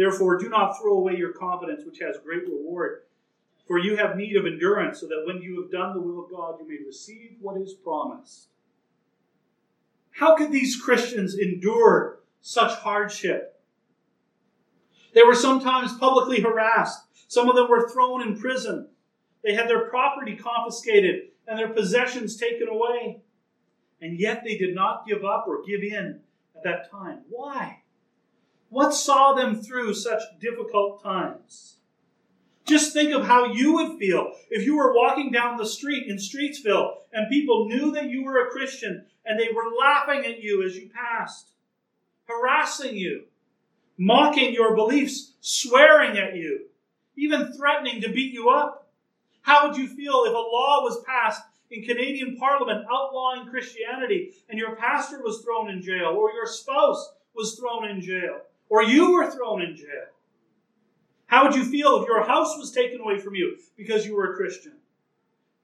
Therefore, 0.00 0.38
do 0.38 0.48
not 0.48 0.78
throw 0.80 0.94
away 0.94 1.16
your 1.16 1.34
confidence, 1.34 1.84
which 1.84 1.98
has 1.98 2.16
great 2.24 2.48
reward. 2.48 3.02
For 3.68 3.78
you 3.78 3.96
have 3.96 4.16
need 4.16 4.34
of 4.34 4.46
endurance, 4.46 4.98
so 4.98 5.06
that 5.08 5.24
when 5.26 5.42
you 5.42 5.60
have 5.60 5.70
done 5.70 5.92
the 5.92 6.00
will 6.00 6.24
of 6.24 6.30
God, 6.30 6.58
you 6.58 6.66
may 6.66 6.82
receive 6.86 7.36
what 7.38 7.60
is 7.60 7.74
promised. 7.74 8.48
How 10.12 10.36
could 10.36 10.52
these 10.52 10.80
Christians 10.80 11.36
endure 11.36 12.20
such 12.40 12.78
hardship? 12.78 13.60
They 15.14 15.22
were 15.22 15.34
sometimes 15.34 15.92
publicly 15.98 16.40
harassed. 16.40 17.02
Some 17.28 17.50
of 17.50 17.54
them 17.54 17.68
were 17.68 17.90
thrown 17.90 18.22
in 18.22 18.40
prison. 18.40 18.88
They 19.44 19.52
had 19.52 19.68
their 19.68 19.90
property 19.90 20.34
confiscated 20.34 21.24
and 21.46 21.58
their 21.58 21.68
possessions 21.68 22.38
taken 22.38 22.68
away. 22.68 23.20
And 24.00 24.18
yet 24.18 24.44
they 24.46 24.56
did 24.56 24.74
not 24.74 25.06
give 25.06 25.26
up 25.26 25.44
or 25.46 25.62
give 25.62 25.82
in 25.82 26.20
at 26.56 26.64
that 26.64 26.90
time. 26.90 27.18
Why? 27.28 27.79
What 28.70 28.94
saw 28.94 29.34
them 29.34 29.60
through 29.60 29.94
such 29.94 30.22
difficult 30.40 31.02
times? 31.02 31.76
Just 32.66 32.92
think 32.92 33.12
of 33.12 33.26
how 33.26 33.46
you 33.52 33.74
would 33.74 33.98
feel 33.98 34.32
if 34.48 34.64
you 34.64 34.76
were 34.76 34.94
walking 34.94 35.32
down 35.32 35.56
the 35.56 35.66
street 35.66 36.06
in 36.06 36.18
Streetsville 36.18 36.92
and 37.12 37.28
people 37.28 37.66
knew 37.68 37.90
that 37.90 38.10
you 38.10 38.22
were 38.22 38.46
a 38.46 38.50
Christian 38.50 39.06
and 39.26 39.38
they 39.38 39.48
were 39.52 39.76
laughing 39.76 40.24
at 40.24 40.40
you 40.40 40.64
as 40.64 40.76
you 40.76 40.88
passed, 40.88 41.50
harassing 42.26 42.96
you, 42.96 43.24
mocking 43.98 44.54
your 44.54 44.76
beliefs, 44.76 45.32
swearing 45.40 46.16
at 46.16 46.36
you, 46.36 46.66
even 47.16 47.52
threatening 47.52 48.00
to 48.02 48.12
beat 48.12 48.32
you 48.32 48.50
up? 48.50 48.92
How 49.42 49.66
would 49.66 49.76
you 49.76 49.88
feel 49.88 50.22
if 50.26 50.32
a 50.32 50.36
law 50.36 50.84
was 50.84 51.02
passed 51.04 51.42
in 51.72 51.82
Canadian 51.82 52.36
Parliament 52.36 52.86
outlawing 52.88 53.48
Christianity 53.48 54.32
and 54.48 54.60
your 54.60 54.76
pastor 54.76 55.20
was 55.24 55.42
thrown 55.42 55.70
in 55.70 55.82
jail, 55.82 56.14
or 56.16 56.30
your 56.30 56.46
spouse 56.46 57.14
was 57.34 57.56
thrown 57.58 57.88
in 57.88 58.00
jail, 58.00 58.42
or 58.70 58.82
you 58.82 59.12
were 59.12 59.30
thrown 59.30 59.60
in 59.60 59.76
jail? 59.76 60.06
How 61.26 61.44
would 61.44 61.54
you 61.54 61.64
feel 61.64 62.00
if 62.00 62.08
your 62.08 62.24
house 62.24 62.56
was 62.56 62.72
taken 62.72 63.00
away 63.00 63.18
from 63.18 63.34
you 63.34 63.58
because 63.76 64.06
you 64.06 64.16
were 64.16 64.32
a 64.32 64.36
Christian? 64.36 64.72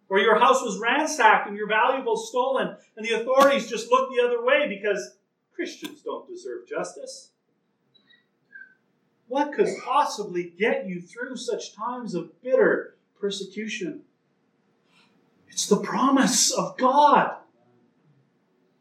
Or 0.08 0.18
your 0.18 0.38
house 0.38 0.62
was 0.62 0.78
ransacked 0.78 1.48
and 1.48 1.56
your 1.56 1.66
valuables 1.66 2.28
stolen, 2.28 2.76
and 2.96 3.06
the 3.06 3.14
authorities 3.14 3.68
just 3.68 3.90
looked 3.90 4.14
the 4.14 4.22
other 4.22 4.44
way 4.44 4.68
because 4.68 5.16
Christians 5.54 6.02
don't 6.02 6.28
deserve 6.28 6.68
justice. 6.68 7.30
What 9.28 9.52
could 9.52 9.68
possibly 9.84 10.52
get 10.56 10.86
you 10.86 11.00
through 11.00 11.36
such 11.36 11.74
times 11.74 12.14
of 12.14 12.40
bitter 12.42 12.96
persecution? 13.20 14.02
It's 15.48 15.66
the 15.66 15.78
promise 15.78 16.52
of 16.52 16.76
God. 16.76 17.36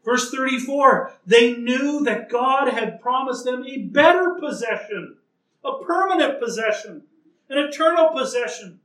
Verse 0.06 0.30
34 0.30 1.12
they 1.26 1.56
knew 1.56 2.04
that 2.04 2.30
God 2.30 2.68
had 2.68 3.00
promised 3.00 3.44
them 3.44 3.64
a 3.66 3.78
better 3.78 4.36
possession, 4.40 5.16
a 5.64 5.82
permanent 5.82 6.40
possession, 6.40 7.02
an 7.50 7.58
eternal 7.58 8.10
possession. 8.10 8.78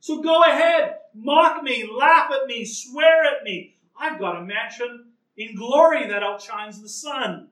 So 0.00 0.22
go 0.22 0.42
ahead, 0.44 0.96
mock 1.14 1.62
me, 1.62 1.86
laugh 1.86 2.30
at 2.32 2.46
me, 2.46 2.64
swear 2.64 3.24
at 3.24 3.44
me. 3.44 3.76
I've 4.00 4.18
got 4.18 4.40
a 4.40 4.44
mansion 4.46 5.08
in 5.36 5.56
glory 5.56 6.08
that 6.08 6.22
outshines 6.22 6.80
the 6.80 6.88
sun. 6.88 7.48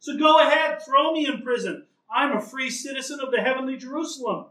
So 0.00 0.18
go 0.18 0.40
ahead, 0.40 0.82
throw 0.84 1.12
me 1.12 1.26
in 1.26 1.42
prison. 1.42 1.86
I'm 2.10 2.36
a 2.36 2.40
free 2.40 2.70
citizen 2.70 3.20
of 3.20 3.30
the 3.30 3.40
heavenly 3.40 3.76
Jerusalem. 3.76 4.46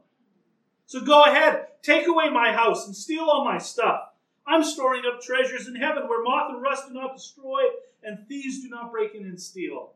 So 0.86 1.02
go 1.02 1.26
ahead, 1.26 1.68
take 1.82 2.08
away 2.08 2.30
my 2.30 2.54
house 2.54 2.86
and 2.86 2.96
steal 2.96 3.26
all 3.26 3.44
my 3.44 3.58
stuff. 3.58 4.05
I'm 4.48 4.64
storing 4.64 5.04
up 5.12 5.22
treasures 5.22 5.68
in 5.68 5.76
heaven 5.76 6.08
where 6.08 6.24
moth 6.24 6.52
and 6.52 6.62
rust 6.62 6.88
do 6.88 6.94
not 6.94 7.16
destroy 7.16 7.62
and 8.04 8.28
thieves 8.28 8.62
do 8.62 8.70
not 8.70 8.92
break 8.92 9.16
in 9.16 9.24
and 9.24 9.42
steal. 9.42 9.94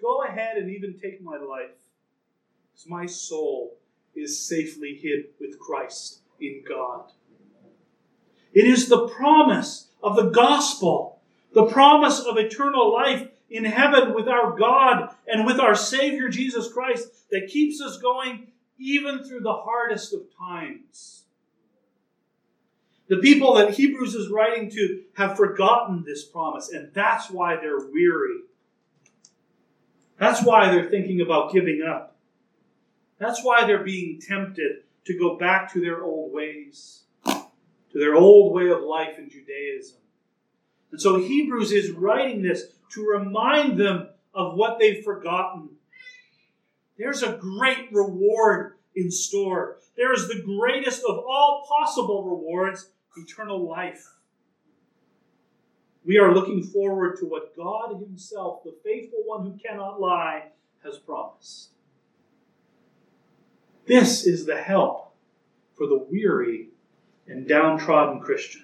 Go 0.00 0.22
ahead 0.22 0.56
and 0.56 0.70
even 0.70 0.98
take 0.98 1.20
my 1.20 1.36
life, 1.36 1.74
because 2.72 2.88
my 2.88 3.06
soul 3.06 3.76
is 4.14 4.46
safely 4.46 4.94
hid 4.94 5.26
with 5.40 5.58
Christ 5.58 6.20
in 6.40 6.62
God. 6.68 7.10
It 8.52 8.64
is 8.64 8.88
the 8.88 9.08
promise 9.08 9.88
of 10.02 10.14
the 10.14 10.30
gospel, 10.30 11.20
the 11.52 11.66
promise 11.66 12.20
of 12.20 12.36
eternal 12.36 12.92
life 12.92 13.28
in 13.50 13.64
heaven 13.64 14.14
with 14.14 14.28
our 14.28 14.56
God 14.56 15.14
and 15.26 15.44
with 15.44 15.58
our 15.58 15.74
Savior 15.74 16.28
Jesus 16.28 16.72
Christ 16.72 17.08
that 17.30 17.48
keeps 17.48 17.80
us 17.80 17.98
going 17.98 18.52
even 18.78 19.24
through 19.24 19.40
the 19.40 19.52
hardest 19.52 20.14
of 20.14 20.20
times. 20.38 21.24
The 23.08 23.16
people 23.18 23.54
that 23.54 23.72
Hebrews 23.72 24.14
is 24.14 24.30
writing 24.30 24.70
to 24.70 25.02
have 25.16 25.36
forgotten 25.36 26.04
this 26.06 26.24
promise, 26.24 26.70
and 26.70 26.92
that's 26.92 27.30
why 27.30 27.56
they're 27.56 27.88
weary. 27.90 28.40
That's 30.18 30.42
why 30.42 30.70
they're 30.70 30.90
thinking 30.90 31.22
about 31.22 31.52
giving 31.52 31.82
up. 31.82 32.16
That's 33.18 33.42
why 33.42 33.66
they're 33.66 33.82
being 33.82 34.20
tempted 34.20 34.82
to 35.06 35.18
go 35.18 35.36
back 35.36 35.72
to 35.72 35.80
their 35.80 36.02
old 36.02 36.34
ways, 36.34 37.04
to 37.24 37.48
their 37.98 38.14
old 38.14 38.54
way 38.54 38.68
of 38.68 38.82
life 38.82 39.18
in 39.18 39.30
Judaism. 39.30 39.96
And 40.92 41.00
so 41.00 41.16
Hebrews 41.16 41.72
is 41.72 41.92
writing 41.92 42.42
this 42.42 42.64
to 42.92 43.06
remind 43.06 43.78
them 43.78 44.08
of 44.34 44.54
what 44.54 44.78
they've 44.78 45.02
forgotten. 45.02 45.70
There's 46.98 47.22
a 47.22 47.38
great 47.38 47.88
reward 47.90 48.74
in 48.94 49.10
store. 49.10 49.78
There 49.96 50.12
is 50.12 50.28
the 50.28 50.42
greatest 50.42 51.02
of 51.08 51.18
all 51.18 51.66
possible 51.66 52.24
rewards 52.24 52.90
eternal 53.16 53.68
life. 53.68 54.06
We 56.04 56.18
are 56.18 56.34
looking 56.34 56.62
forward 56.62 57.18
to 57.18 57.26
what 57.26 57.56
God 57.56 58.00
Himself, 58.00 58.62
the 58.64 58.76
faithful 58.84 59.20
one 59.24 59.44
who 59.44 59.58
cannot 59.58 60.00
lie, 60.00 60.44
has 60.84 60.98
promised. 60.98 61.70
This 63.86 64.26
is 64.26 64.46
the 64.46 64.60
help 64.60 65.14
for 65.76 65.86
the 65.86 66.06
weary 66.10 66.68
and 67.26 67.48
downtrodden 67.48 68.20
Christian 68.20 68.62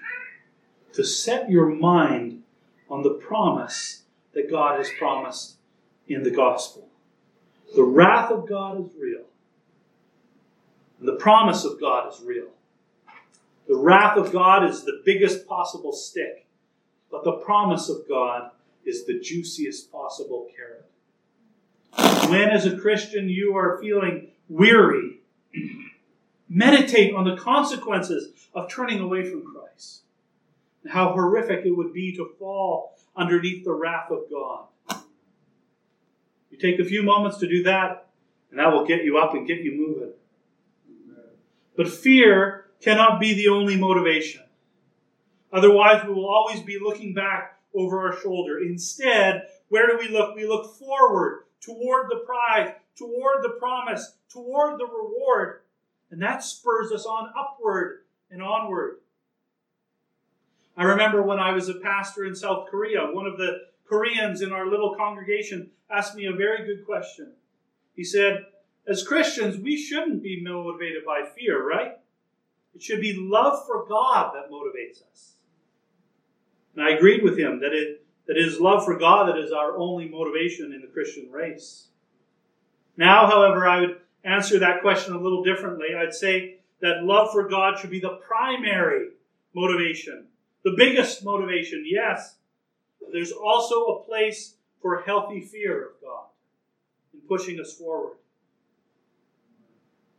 to 0.92 1.04
set 1.04 1.50
your 1.50 1.68
mind 1.68 2.42
on 2.88 3.02
the 3.02 3.14
promise 3.14 4.02
that 4.32 4.50
God 4.50 4.78
has 4.78 4.90
promised 4.98 5.56
in 6.08 6.22
the 6.22 6.30
gospel. 6.30 6.88
The 7.74 7.82
wrath 7.82 8.30
of 8.30 8.48
God 8.48 8.84
is 8.84 8.92
real, 8.98 9.24
and 10.98 11.08
the 11.08 11.16
promise 11.16 11.64
of 11.64 11.80
God 11.80 12.12
is 12.12 12.22
real. 12.22 12.53
The 13.66 13.76
wrath 13.76 14.16
of 14.16 14.32
God 14.32 14.64
is 14.68 14.84
the 14.84 15.02
biggest 15.04 15.46
possible 15.46 15.92
stick, 15.92 16.46
but 17.10 17.24
the 17.24 17.32
promise 17.32 17.88
of 17.88 18.08
God 18.08 18.50
is 18.84 19.06
the 19.06 19.18
juiciest 19.18 19.90
possible 19.90 20.48
carrot. 20.54 20.84
When, 22.30 22.50
as 22.50 22.66
a 22.66 22.76
Christian, 22.76 23.28
you 23.28 23.56
are 23.56 23.78
feeling 23.80 24.28
weary, 24.48 25.20
meditate 26.48 27.14
on 27.14 27.24
the 27.24 27.36
consequences 27.36 28.48
of 28.54 28.70
turning 28.70 29.00
away 29.00 29.24
from 29.24 29.44
Christ 29.44 30.02
and 30.82 30.92
how 30.92 31.12
horrific 31.12 31.64
it 31.64 31.70
would 31.70 31.92
be 31.92 32.14
to 32.16 32.32
fall 32.38 32.96
underneath 33.16 33.64
the 33.64 33.72
wrath 33.72 34.10
of 34.10 34.24
God. 34.30 34.66
You 36.50 36.58
take 36.58 36.78
a 36.78 36.84
few 36.84 37.02
moments 37.02 37.38
to 37.38 37.48
do 37.48 37.62
that, 37.64 38.08
and 38.50 38.58
that 38.58 38.72
will 38.72 38.86
get 38.86 39.04
you 39.04 39.18
up 39.18 39.34
and 39.34 39.46
get 39.46 39.60
you 39.60 39.72
moving. 39.72 40.12
But 41.76 41.88
fear 41.88 42.63
cannot 42.84 43.18
be 43.18 43.34
the 43.34 43.48
only 43.48 43.76
motivation. 43.76 44.42
Otherwise, 45.50 46.04
we 46.04 46.12
will 46.12 46.28
always 46.28 46.60
be 46.60 46.78
looking 46.78 47.14
back 47.14 47.58
over 47.74 48.00
our 48.00 48.20
shoulder. 48.20 48.58
Instead, 48.58 49.48
where 49.68 49.86
do 49.86 49.96
we 49.98 50.08
look? 50.08 50.36
We 50.36 50.46
look 50.46 50.76
forward 50.76 51.44
toward 51.60 52.10
the 52.10 52.22
prize, 52.26 52.74
toward 52.96 53.42
the 53.42 53.56
promise, 53.58 54.16
toward 54.28 54.78
the 54.78 54.86
reward. 54.86 55.60
And 56.10 56.20
that 56.22 56.44
spurs 56.44 56.92
us 56.92 57.06
on 57.06 57.32
upward 57.38 58.00
and 58.30 58.42
onward. 58.42 58.98
I 60.76 60.84
remember 60.84 61.22
when 61.22 61.38
I 61.38 61.52
was 61.52 61.68
a 61.68 61.74
pastor 61.74 62.24
in 62.24 62.34
South 62.34 62.68
Korea, 62.68 63.06
one 63.12 63.26
of 63.26 63.38
the 63.38 63.66
Koreans 63.88 64.42
in 64.42 64.52
our 64.52 64.68
little 64.68 64.94
congregation 64.96 65.70
asked 65.90 66.16
me 66.16 66.26
a 66.26 66.32
very 66.32 66.66
good 66.66 66.84
question. 66.84 67.32
He 67.94 68.04
said, 68.04 68.46
As 68.86 69.06
Christians, 69.06 69.56
we 69.56 69.76
shouldn't 69.76 70.22
be 70.22 70.42
motivated 70.42 71.04
by 71.06 71.22
fear, 71.36 71.66
right? 71.66 71.98
It 72.74 72.82
should 72.82 73.00
be 73.00 73.16
love 73.16 73.64
for 73.66 73.86
God 73.86 74.34
that 74.34 74.50
motivates 74.50 75.02
us. 75.10 75.34
And 76.74 76.84
I 76.84 76.90
agreed 76.90 77.22
with 77.22 77.38
him 77.38 77.60
that 77.60 77.72
it, 77.72 78.04
that 78.26 78.36
it 78.36 78.44
is 78.44 78.60
love 78.60 78.84
for 78.84 78.98
God 78.98 79.28
that 79.28 79.38
is 79.38 79.52
our 79.52 79.76
only 79.76 80.08
motivation 80.08 80.72
in 80.72 80.80
the 80.80 80.88
Christian 80.88 81.30
race. 81.30 81.88
Now, 82.96 83.26
however, 83.26 83.68
I 83.68 83.80
would 83.80 84.00
answer 84.24 84.58
that 84.58 84.80
question 84.80 85.14
a 85.14 85.20
little 85.20 85.44
differently. 85.44 85.88
I'd 85.96 86.14
say 86.14 86.56
that 86.80 87.04
love 87.04 87.30
for 87.32 87.48
God 87.48 87.78
should 87.78 87.90
be 87.90 88.00
the 88.00 88.18
primary 88.26 89.10
motivation, 89.54 90.26
the 90.64 90.74
biggest 90.76 91.24
motivation, 91.24 91.84
yes. 91.86 92.36
There's 93.12 93.32
also 93.32 93.84
a 93.84 94.04
place 94.04 94.56
for 94.80 95.02
healthy 95.02 95.40
fear 95.40 95.86
of 95.86 96.00
God 96.02 96.26
in 97.12 97.20
pushing 97.28 97.60
us 97.60 97.72
forward. 97.72 98.16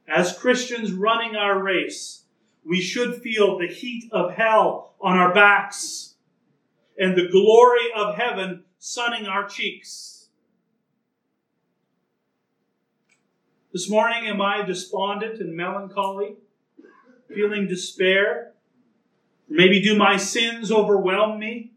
As 0.07 0.37
Christians 0.37 0.91
running 0.91 1.35
our 1.35 1.61
race, 1.61 2.24
we 2.65 2.82
should 2.82 3.21
feel 3.21 3.58
the 3.58 3.67
heat 3.67 4.10
of 4.12 4.34
hell 4.34 4.95
on 4.99 5.17
our 5.17 5.34
backs 5.34 6.15
and 6.97 7.15
the 7.15 7.28
glory 7.30 7.88
of 7.95 8.15
heaven 8.15 8.63
sunning 8.80 9.28
our 9.28 9.47
cheeks. 9.47 10.30
This 13.71 13.89
morning, 13.89 14.25
am 14.25 14.41
I 14.41 14.63
despondent 14.63 15.39
and 15.41 15.56
melancholy, 15.56 16.38
feeling 17.28 17.67
despair? 17.67 18.54
Maybe 19.49 19.82
do 19.82 19.97
my 19.97 20.17
sins 20.17 20.71
overwhelm 20.71 21.39
me? 21.39 21.73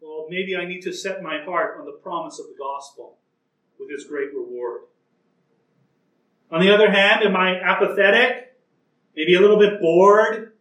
Well, 0.00 0.26
maybe 0.28 0.54
I 0.54 0.66
need 0.66 0.82
to 0.82 0.92
set 0.92 1.22
my 1.22 1.42
heart 1.42 1.78
on 1.80 1.86
the 1.86 1.98
promise 2.02 2.38
of 2.38 2.46
the 2.46 2.56
gospel 2.58 3.16
with 3.80 3.90
its 3.90 4.04
great 4.04 4.34
reward. 4.34 4.82
On 6.52 6.60
the 6.60 6.72
other 6.72 6.90
hand, 6.90 7.24
am 7.24 7.34
I 7.34 7.58
apathetic? 7.58 8.43
Maybe 9.16 9.34
a 9.34 9.40
little 9.40 9.58
bit 9.58 9.80
bored, 9.80 10.52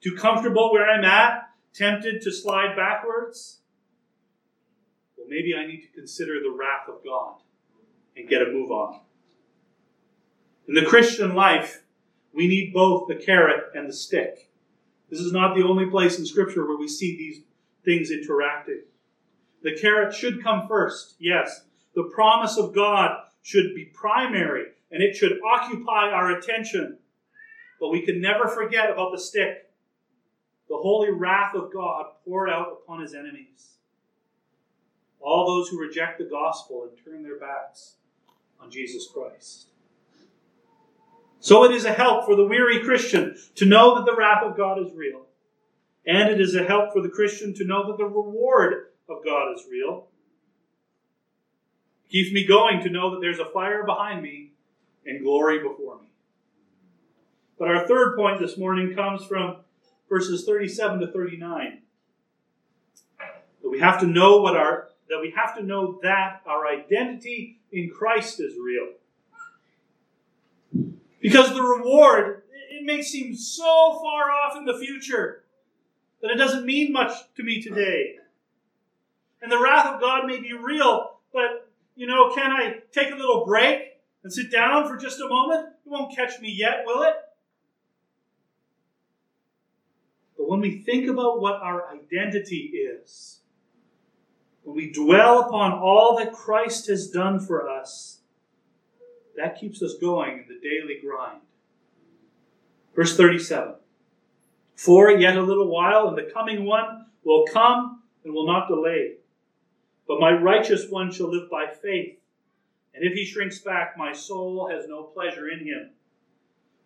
too 0.00 0.16
comfortable 0.16 0.72
where 0.72 0.88
I'm 0.88 1.04
at, 1.04 1.50
tempted 1.72 2.22
to 2.22 2.32
slide 2.32 2.76
backwards? 2.76 3.60
Well, 5.16 5.26
maybe 5.28 5.54
I 5.56 5.66
need 5.66 5.82
to 5.82 5.88
consider 5.88 6.40
the 6.40 6.54
wrath 6.56 6.88
of 6.88 7.04
God 7.04 7.40
and 8.16 8.28
get 8.28 8.42
a 8.42 8.50
move 8.50 8.70
on. 8.70 9.00
In 10.66 10.74
the 10.74 10.86
Christian 10.86 11.34
life, 11.34 11.82
we 12.32 12.48
need 12.48 12.72
both 12.72 13.06
the 13.08 13.16
carrot 13.16 13.70
and 13.74 13.88
the 13.88 13.92
stick. 13.92 14.50
This 15.10 15.20
is 15.20 15.32
not 15.32 15.54
the 15.54 15.64
only 15.64 15.86
place 15.86 16.18
in 16.18 16.26
Scripture 16.26 16.66
where 16.66 16.78
we 16.78 16.88
see 16.88 17.16
these 17.16 17.42
things 17.84 18.10
interacting. 18.10 18.82
The 19.62 19.76
carrot 19.80 20.14
should 20.14 20.42
come 20.42 20.66
first, 20.68 21.16
yes, 21.18 21.64
The 21.94 22.10
promise 22.12 22.58
of 22.58 22.74
God 22.74 23.18
should 23.42 23.74
be 23.74 23.84
primary 23.84 24.66
and 24.90 25.02
it 25.02 25.14
should 25.16 25.40
occupy 25.44 26.10
our 26.10 26.32
attention. 26.32 26.98
But 27.84 27.90
we 27.90 28.00
can 28.00 28.18
never 28.18 28.48
forget 28.48 28.88
about 28.90 29.12
the 29.12 29.20
stick, 29.20 29.70
the 30.70 30.76
holy 30.78 31.10
wrath 31.10 31.54
of 31.54 31.70
God 31.70 32.06
poured 32.24 32.48
out 32.48 32.72
upon 32.72 33.02
his 33.02 33.12
enemies. 33.12 33.74
All 35.20 35.44
those 35.44 35.68
who 35.68 35.78
reject 35.78 36.18
the 36.18 36.24
gospel 36.24 36.88
and 36.88 37.04
turn 37.04 37.22
their 37.22 37.38
backs 37.38 37.96
on 38.58 38.70
Jesus 38.70 39.06
Christ. 39.12 39.66
So 41.40 41.64
it 41.64 41.72
is 41.72 41.84
a 41.84 41.92
help 41.92 42.24
for 42.24 42.34
the 42.34 42.46
weary 42.46 42.82
Christian 42.82 43.36
to 43.56 43.66
know 43.66 43.96
that 43.96 44.06
the 44.06 44.16
wrath 44.16 44.42
of 44.42 44.56
God 44.56 44.78
is 44.78 44.90
real. 44.94 45.26
And 46.06 46.30
it 46.30 46.40
is 46.40 46.54
a 46.54 46.64
help 46.64 46.94
for 46.94 47.02
the 47.02 47.10
Christian 47.10 47.52
to 47.52 47.66
know 47.66 47.86
that 47.88 47.98
the 47.98 48.06
reward 48.06 48.92
of 49.10 49.22
God 49.22 49.52
is 49.54 49.62
real. 49.70 50.06
Keeps 52.08 52.32
me 52.32 52.46
going 52.46 52.82
to 52.82 52.88
know 52.88 53.10
that 53.10 53.20
there's 53.20 53.40
a 53.40 53.52
fire 53.52 53.84
behind 53.84 54.22
me 54.22 54.52
and 55.04 55.22
glory 55.22 55.58
before 55.58 56.00
me. 56.00 56.08
But 57.58 57.68
our 57.68 57.86
third 57.86 58.16
point 58.16 58.40
this 58.40 58.58
morning 58.58 58.94
comes 58.94 59.24
from 59.24 59.58
verses 60.08 60.44
37 60.44 61.00
to 61.00 61.06
39. 61.12 61.78
That 63.18 63.70
we 63.70 63.78
have 63.80 64.00
to 64.00 64.06
know 64.06 64.40
what 64.40 64.56
our 64.56 64.88
that 65.08 65.20
we 65.20 65.32
have 65.36 65.56
to 65.56 65.62
know 65.62 65.98
that 66.02 66.40
our 66.46 66.66
identity 66.66 67.60
in 67.70 67.90
Christ 67.90 68.40
is 68.40 68.54
real. 68.58 68.94
Because 71.20 71.54
the 71.54 71.62
reward, 71.62 72.42
it 72.70 72.84
may 72.84 73.02
seem 73.02 73.34
so 73.34 73.98
far 74.02 74.30
off 74.30 74.56
in 74.56 74.64
the 74.64 74.78
future 74.78 75.44
that 76.20 76.30
it 76.30 76.36
doesn't 76.36 76.64
mean 76.66 76.92
much 76.92 77.12
to 77.36 77.42
me 77.42 77.62
today. 77.62 78.16
And 79.42 79.52
the 79.52 79.60
wrath 79.60 79.86
of 79.86 80.00
God 80.00 80.26
may 80.26 80.40
be 80.40 80.54
real, 80.54 81.18
but, 81.32 81.68
you 81.96 82.06
know, 82.06 82.34
can 82.34 82.50
I 82.50 82.76
take 82.92 83.12
a 83.12 83.16
little 83.16 83.44
break 83.44 84.00
and 84.22 84.32
sit 84.32 84.50
down 84.50 84.88
for 84.88 84.96
just 84.96 85.20
a 85.20 85.28
moment? 85.28 85.68
It 85.84 85.90
won't 85.90 86.16
catch 86.16 86.40
me 86.40 86.50
yet, 86.50 86.84
will 86.86 87.02
it? 87.02 87.14
But 90.36 90.43
when 90.54 90.60
we 90.60 90.78
think 90.78 91.08
about 91.08 91.40
what 91.40 91.60
our 91.60 91.92
identity 91.92 92.70
is, 92.76 93.40
when 94.62 94.76
we 94.76 94.92
dwell 94.92 95.40
upon 95.40 95.72
all 95.72 96.16
that 96.16 96.32
Christ 96.32 96.86
has 96.86 97.10
done 97.10 97.40
for 97.40 97.68
us, 97.68 98.20
that 99.36 99.58
keeps 99.58 99.82
us 99.82 99.96
going 100.00 100.38
in 100.38 100.44
the 100.46 100.60
daily 100.62 101.00
grind. 101.04 101.40
Verse 102.94 103.16
37 103.16 103.74
For 104.76 105.10
yet 105.10 105.36
a 105.36 105.42
little 105.42 105.66
while, 105.66 106.06
and 106.06 106.16
the 106.16 106.30
coming 106.32 106.64
one 106.64 107.06
will 107.24 107.46
come 107.52 108.04
and 108.24 108.32
will 108.32 108.46
not 108.46 108.68
delay. 108.68 109.14
But 110.06 110.20
my 110.20 110.30
righteous 110.30 110.88
one 110.88 111.10
shall 111.10 111.32
live 111.32 111.50
by 111.50 111.66
faith. 111.66 112.20
And 112.94 113.02
if 113.02 113.14
he 113.14 113.24
shrinks 113.24 113.58
back, 113.58 113.98
my 113.98 114.12
soul 114.12 114.70
has 114.70 114.86
no 114.86 115.02
pleasure 115.02 115.48
in 115.48 115.66
him. 115.66 115.90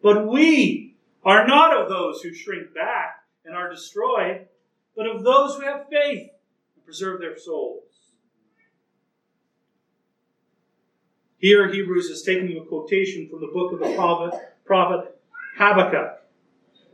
But 0.02 0.26
we 0.26 0.96
are 1.22 1.46
not 1.46 1.76
of 1.76 1.90
those 1.90 2.22
who 2.22 2.32
shrink 2.32 2.72
back 2.72 3.16
and 3.44 3.54
are 3.54 3.70
destroyed, 3.70 4.46
but 4.96 5.06
of 5.06 5.22
those 5.24 5.54
who 5.54 5.62
have 5.62 5.88
faith 5.88 6.30
and 6.74 6.84
preserve 6.84 7.20
their 7.20 7.38
souls. 7.38 7.84
Here, 11.38 11.70
Hebrews 11.70 12.06
is 12.06 12.22
taking 12.22 12.58
a 12.58 12.64
quotation 12.64 13.28
from 13.28 13.40
the 13.40 13.50
book 13.52 13.72
of 13.72 13.78
the 13.78 13.94
prophet, 13.94 14.38
prophet 14.64 15.16
Habakkuk. 15.56 16.24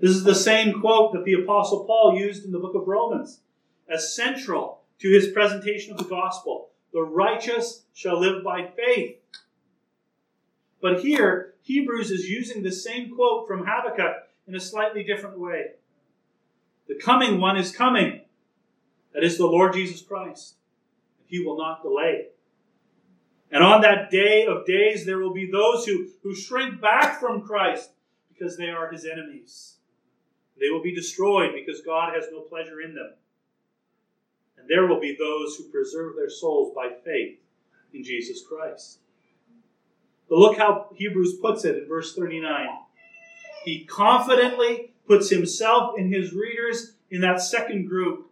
This 0.01 0.11
is 0.11 0.25
the 0.25 0.35
same 0.35 0.81
quote 0.81 1.15
that 1.15 1.25
the 1.25 1.33
Apostle 1.33 1.85
Paul 1.85 2.19
used 2.19 2.45
in 2.45 2.53
the 2.53 2.59
book 2.59 2.75
of 2.75 2.87
Romans 2.87 3.41
as 3.89 4.15
central 4.15 4.83
to 4.99 5.11
his 5.11 5.29
presentation 5.29 5.93
of 5.93 5.99
the 5.99 6.05
gospel. 6.05 6.71
The 6.93 7.03
righteous 7.03 7.85
shall 7.95 8.21
live 8.21 8.45
by 8.45 8.69
faith. 8.77 9.17
But 10.81 11.01
here, 11.01 11.55
Hebrews 11.63 12.11
is 12.11 12.29
using 12.29 12.63
the 12.63 12.71
same 12.71 13.15
quote 13.15 13.49
from 13.49 13.65
Habakkuk 13.67 14.29
in 14.47 14.55
a 14.55 14.61
slightly 14.61 15.03
different 15.03 15.39
way. 15.39 15.73
The 16.89 16.97
coming 16.97 17.41
one 17.41 17.57
is 17.57 17.75
coming. 17.75 18.23
That 19.13 19.25
is 19.25 19.39
the 19.39 19.47
Lord 19.47 19.73
Jesus 19.73 20.03
Christ. 20.03 20.55
He 21.27 21.41
will 21.41 21.57
not 21.57 21.83
delay. 21.83 22.27
And 23.51 23.63
on 23.63 23.83
that 23.83 24.11
day 24.11 24.47
of 24.47 24.67
days, 24.67 25.07
there 25.07 25.19
will 25.19 25.33
be 25.33 25.51
those 25.51 25.87
who, 25.87 26.09
who 26.23 26.35
shrink 26.35 26.81
back 26.81 27.21
from 27.21 27.43
Christ 27.43 27.91
because 28.29 28.57
they 28.57 28.69
are 28.69 28.91
his 28.91 29.07
enemies. 29.07 29.77
They 30.61 30.71
will 30.71 30.83
be 30.83 30.95
destroyed 30.95 31.51
because 31.55 31.81
God 31.81 32.15
has 32.15 32.25
no 32.33 32.41
pleasure 32.41 32.81
in 32.81 32.95
them. 32.95 33.15
And 34.59 34.69
there 34.69 34.87
will 34.87 35.01
be 35.01 35.17
those 35.19 35.57
who 35.57 35.71
preserve 35.71 36.17
their 36.17 36.31
souls 36.31 36.75
by 36.75 36.91
faith 37.05 37.39
in 37.93 38.03
Jesus 38.03 38.43
Christ. 38.47 38.99
But 40.29 40.39
look 40.39 40.59
how 40.59 40.89
Hebrews 40.95 41.35
puts 41.41 41.65
it 41.65 41.77
in 41.77 41.89
verse 41.89 42.15
39. 42.15 42.67
He 43.65 43.85
confidently 43.85 44.94
puts 45.07 45.31
himself 45.31 45.95
and 45.97 46.13
his 46.13 46.33
readers 46.33 46.95
in 47.11 47.21
that 47.21 47.41
second 47.41 47.89
group. 47.89 48.31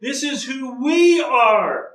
This 0.00 0.22
is 0.22 0.44
who 0.44 0.82
we 0.82 1.20
are. 1.20 1.90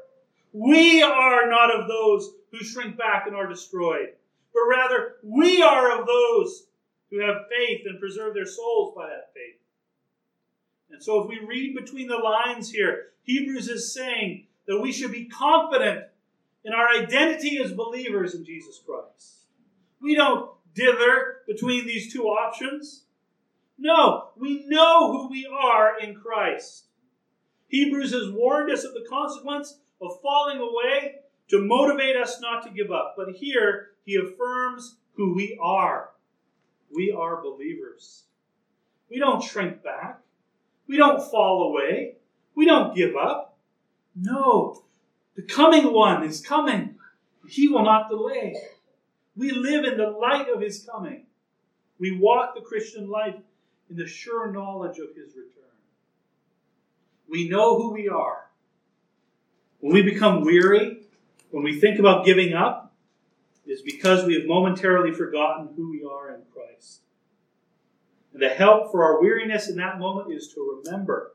We 0.53 1.01
are 1.01 1.49
not 1.49 1.73
of 1.73 1.87
those 1.87 2.31
who 2.51 2.59
shrink 2.59 2.97
back 2.97 3.27
and 3.27 3.35
are 3.35 3.47
destroyed, 3.47 4.09
but 4.53 4.61
rather 4.69 5.15
we 5.23 5.61
are 5.61 5.99
of 5.99 6.05
those 6.05 6.65
who 7.09 7.19
have 7.19 7.47
faith 7.49 7.81
and 7.85 7.99
preserve 7.99 8.33
their 8.33 8.45
souls 8.45 8.93
by 8.95 9.07
that 9.07 9.33
faith. 9.33 9.59
And 10.91 11.01
so, 11.01 11.21
if 11.21 11.29
we 11.29 11.39
read 11.39 11.75
between 11.75 12.07
the 12.07 12.17
lines 12.17 12.69
here, 12.69 13.11
Hebrews 13.23 13.69
is 13.69 13.93
saying 13.93 14.47
that 14.67 14.81
we 14.81 14.91
should 14.91 15.11
be 15.11 15.25
confident 15.25 16.05
in 16.63 16.73
our 16.73 16.89
identity 16.89 17.59
as 17.63 17.71
believers 17.71 18.35
in 18.35 18.43
Jesus 18.43 18.79
Christ. 18.85 19.45
We 20.01 20.15
don't 20.15 20.51
dither 20.73 21.37
between 21.47 21.85
these 21.85 22.11
two 22.11 22.23
options. 22.23 23.03
No, 23.83 24.29
we 24.37 24.63
know 24.67 25.11
who 25.11 25.29
we 25.31 25.49
are 25.51 25.99
in 25.99 26.13
Christ. 26.13 26.85
Hebrews 27.67 28.13
has 28.13 28.29
warned 28.29 28.71
us 28.71 28.83
of 28.83 28.93
the 28.93 29.07
consequence 29.09 29.79
of 29.99 30.21
falling 30.21 30.59
away 30.59 31.15
to 31.49 31.65
motivate 31.65 32.15
us 32.15 32.39
not 32.39 32.61
to 32.61 32.69
give 32.69 32.91
up. 32.91 33.15
But 33.17 33.31
here, 33.31 33.93
he 34.05 34.17
affirms 34.17 34.97
who 35.15 35.33
we 35.33 35.57
are. 35.59 36.11
We 36.95 37.11
are 37.11 37.41
believers. 37.41 38.25
We 39.09 39.17
don't 39.17 39.43
shrink 39.43 39.81
back. 39.81 40.19
We 40.87 40.97
don't 40.97 41.23
fall 41.31 41.63
away. 41.63 42.17
We 42.53 42.67
don't 42.67 42.95
give 42.95 43.15
up. 43.15 43.57
No, 44.15 44.83
the 45.35 45.41
coming 45.41 45.91
one 45.91 46.23
is 46.23 46.45
coming. 46.45 46.99
He 47.49 47.67
will 47.67 47.83
not 47.83 48.09
delay. 48.09 48.55
We 49.35 49.49
live 49.49 49.85
in 49.85 49.97
the 49.97 50.11
light 50.11 50.49
of 50.53 50.61
his 50.61 50.87
coming. 50.87 51.25
We 51.97 52.19
walk 52.19 52.53
the 52.53 52.61
Christian 52.61 53.09
life 53.09 53.35
in 53.91 53.97
the 53.97 54.07
sure 54.07 54.49
knowledge 54.51 54.99
of 54.99 55.09
his 55.15 55.35
return. 55.35 55.75
We 57.27 57.49
know 57.49 57.77
who 57.77 57.91
we 57.91 58.07
are. 58.07 58.49
When 59.79 59.93
we 59.93 60.01
become 60.01 60.45
weary, 60.45 61.01
when 61.49 61.63
we 61.63 61.79
think 61.79 61.99
about 61.99 62.25
giving 62.25 62.53
up, 62.53 62.93
it 63.65 63.71
is 63.71 63.81
because 63.81 64.25
we 64.25 64.35
have 64.35 64.45
momentarily 64.45 65.11
forgotten 65.11 65.69
who 65.75 65.91
we 65.91 66.07
are 66.09 66.33
in 66.33 66.41
Christ. 66.53 67.01
And 68.33 68.41
the 68.41 68.49
help 68.49 68.91
for 68.91 69.03
our 69.03 69.21
weariness 69.21 69.69
in 69.69 69.75
that 69.75 69.99
moment 69.99 70.33
is 70.33 70.47
to 70.53 70.81
remember. 70.83 71.33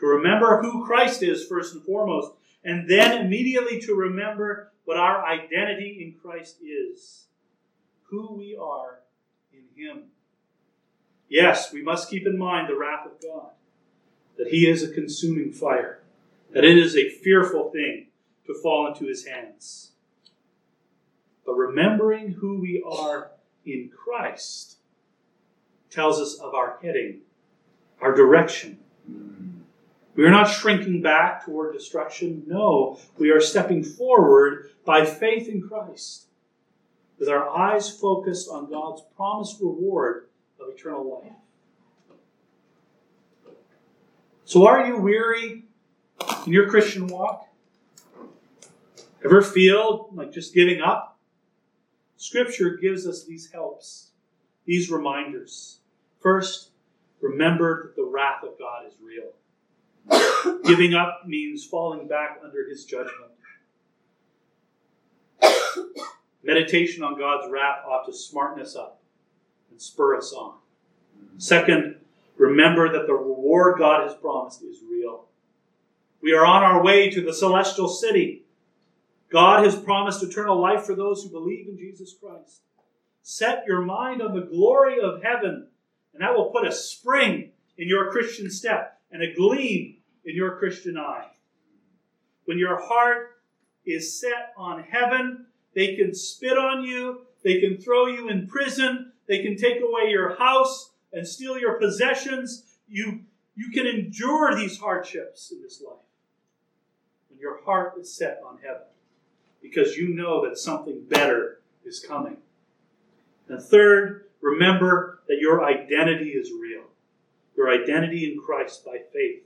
To 0.00 0.06
remember 0.06 0.60
who 0.60 0.84
Christ 0.84 1.22
is, 1.22 1.46
first 1.46 1.74
and 1.74 1.82
foremost, 1.82 2.32
and 2.64 2.88
then 2.88 3.24
immediately 3.24 3.80
to 3.80 3.94
remember 3.94 4.72
what 4.84 4.98
our 4.98 5.24
identity 5.24 5.98
in 6.02 6.20
Christ 6.20 6.58
is 6.62 7.26
who 8.12 8.34
we 8.34 8.54
are 8.60 9.00
in 9.54 9.64
Him. 9.74 10.02
Yes, 11.28 11.72
we 11.72 11.82
must 11.82 12.10
keep 12.10 12.26
in 12.26 12.38
mind 12.38 12.68
the 12.68 12.76
wrath 12.76 13.06
of 13.06 13.20
God, 13.20 13.50
that 14.36 14.48
He 14.48 14.66
is 14.66 14.82
a 14.82 14.92
consuming 14.92 15.52
fire, 15.52 16.00
that 16.52 16.64
it 16.64 16.76
is 16.76 16.96
a 16.96 17.08
fearful 17.08 17.70
thing 17.70 18.08
to 18.46 18.54
fall 18.54 18.86
into 18.86 19.06
His 19.06 19.26
hands. 19.26 19.92
But 21.44 21.54
remembering 21.54 22.32
who 22.32 22.60
we 22.60 22.82
are 22.86 23.30
in 23.64 23.90
Christ 23.94 24.76
tells 25.90 26.20
us 26.20 26.38
of 26.38 26.54
our 26.54 26.78
heading, 26.82 27.20
our 28.00 28.14
direction. 28.14 28.78
We 30.14 30.24
are 30.24 30.30
not 30.30 30.48
shrinking 30.48 31.02
back 31.02 31.44
toward 31.44 31.72
destruction. 31.72 32.44
No, 32.46 32.98
we 33.18 33.30
are 33.30 33.40
stepping 33.40 33.82
forward 33.82 34.70
by 34.84 35.04
faith 35.04 35.48
in 35.48 35.62
Christ, 35.62 36.26
with 37.18 37.28
our 37.28 37.48
eyes 37.48 37.90
focused 37.90 38.48
on 38.50 38.70
God's 38.70 39.02
promised 39.16 39.60
reward 39.60 40.28
of 40.62 40.74
eternal 40.74 41.22
life. 41.22 41.32
So, 44.44 44.66
are 44.66 44.86
you 44.86 44.98
weary 44.98 45.64
in 46.46 46.52
your 46.52 46.68
Christian 46.68 47.06
walk? 47.06 47.48
Ever 49.24 49.40
feel 49.40 50.10
like 50.12 50.32
just 50.32 50.54
giving 50.54 50.80
up? 50.80 51.18
Scripture 52.16 52.76
gives 52.76 53.06
us 53.06 53.24
these 53.24 53.50
helps, 53.50 54.10
these 54.64 54.90
reminders. 54.90 55.78
First, 56.20 56.70
remember 57.20 57.94
that 57.96 57.96
the 57.96 58.08
wrath 58.08 58.42
of 58.42 58.58
God 58.58 58.84
is 58.86 58.94
real. 59.00 59.32
Giving 60.64 60.94
up 60.94 61.22
means 61.26 61.64
falling 61.64 62.08
back 62.08 62.38
under 62.44 62.68
his 62.68 62.84
judgment. 62.84 63.30
Meditation 66.42 67.04
on 67.04 67.18
God's 67.18 67.50
wrath 67.50 67.84
ought 67.86 68.04
to 68.06 68.12
smarten 68.12 68.60
us 68.60 68.74
up 68.74 69.01
and 69.72 69.82
spur 69.82 70.16
us 70.16 70.32
on. 70.32 70.54
Second, 71.38 71.96
remember 72.36 72.92
that 72.92 73.06
the 73.06 73.14
reward 73.14 73.78
God 73.78 74.06
has 74.06 74.14
promised 74.16 74.62
is 74.62 74.78
real. 74.88 75.24
We 76.22 76.32
are 76.34 76.46
on 76.46 76.62
our 76.62 76.82
way 76.82 77.10
to 77.10 77.20
the 77.20 77.32
celestial 77.32 77.88
city. 77.88 78.44
God 79.30 79.64
has 79.64 79.74
promised 79.74 80.22
eternal 80.22 80.60
life 80.60 80.84
for 80.84 80.94
those 80.94 81.22
who 81.22 81.30
believe 81.30 81.66
in 81.68 81.76
Jesus 81.76 82.14
Christ. 82.14 82.60
Set 83.22 83.64
your 83.66 83.82
mind 83.82 84.20
on 84.20 84.34
the 84.34 84.46
glory 84.46 85.00
of 85.00 85.22
heaven, 85.22 85.68
and 86.12 86.22
that 86.22 86.34
will 86.34 86.50
put 86.50 86.66
a 86.66 86.72
spring 86.72 87.50
in 87.78 87.88
your 87.88 88.10
Christian 88.10 88.50
step 88.50 89.00
and 89.10 89.22
a 89.22 89.34
gleam 89.34 89.96
in 90.24 90.36
your 90.36 90.58
Christian 90.58 90.96
eye. 90.98 91.28
When 92.44 92.58
your 92.58 92.80
heart 92.80 93.30
is 93.86 94.20
set 94.20 94.52
on 94.56 94.82
heaven, 94.82 95.46
they 95.74 95.96
can 95.96 96.14
spit 96.14 96.58
on 96.58 96.84
you, 96.84 97.22
they 97.42 97.60
can 97.60 97.78
throw 97.78 98.06
you 98.06 98.28
in 98.28 98.46
prison, 98.46 99.11
they 99.26 99.42
can 99.42 99.56
take 99.56 99.80
away 99.80 100.10
your 100.10 100.36
house 100.36 100.90
and 101.12 101.26
steal 101.26 101.58
your 101.58 101.74
possessions. 101.74 102.64
You, 102.88 103.20
you 103.54 103.70
can 103.70 103.86
endure 103.86 104.54
these 104.54 104.78
hardships 104.78 105.52
in 105.52 105.62
this 105.62 105.82
life 105.82 105.96
when 107.30 107.38
your 107.38 107.62
heart 107.64 107.94
is 108.00 108.12
set 108.12 108.40
on 108.46 108.58
heaven 108.62 108.82
because 109.62 109.96
you 109.96 110.14
know 110.14 110.46
that 110.46 110.58
something 110.58 111.04
better 111.08 111.60
is 111.84 112.00
coming. 112.00 112.36
And 113.48 113.62
third, 113.62 114.26
remember 114.40 115.20
that 115.28 115.38
your 115.40 115.64
identity 115.64 116.30
is 116.30 116.50
real. 116.50 116.84
Your 117.56 117.70
identity 117.70 118.32
in 118.32 118.40
Christ 118.40 118.84
by 118.84 118.98
faith. 119.12 119.42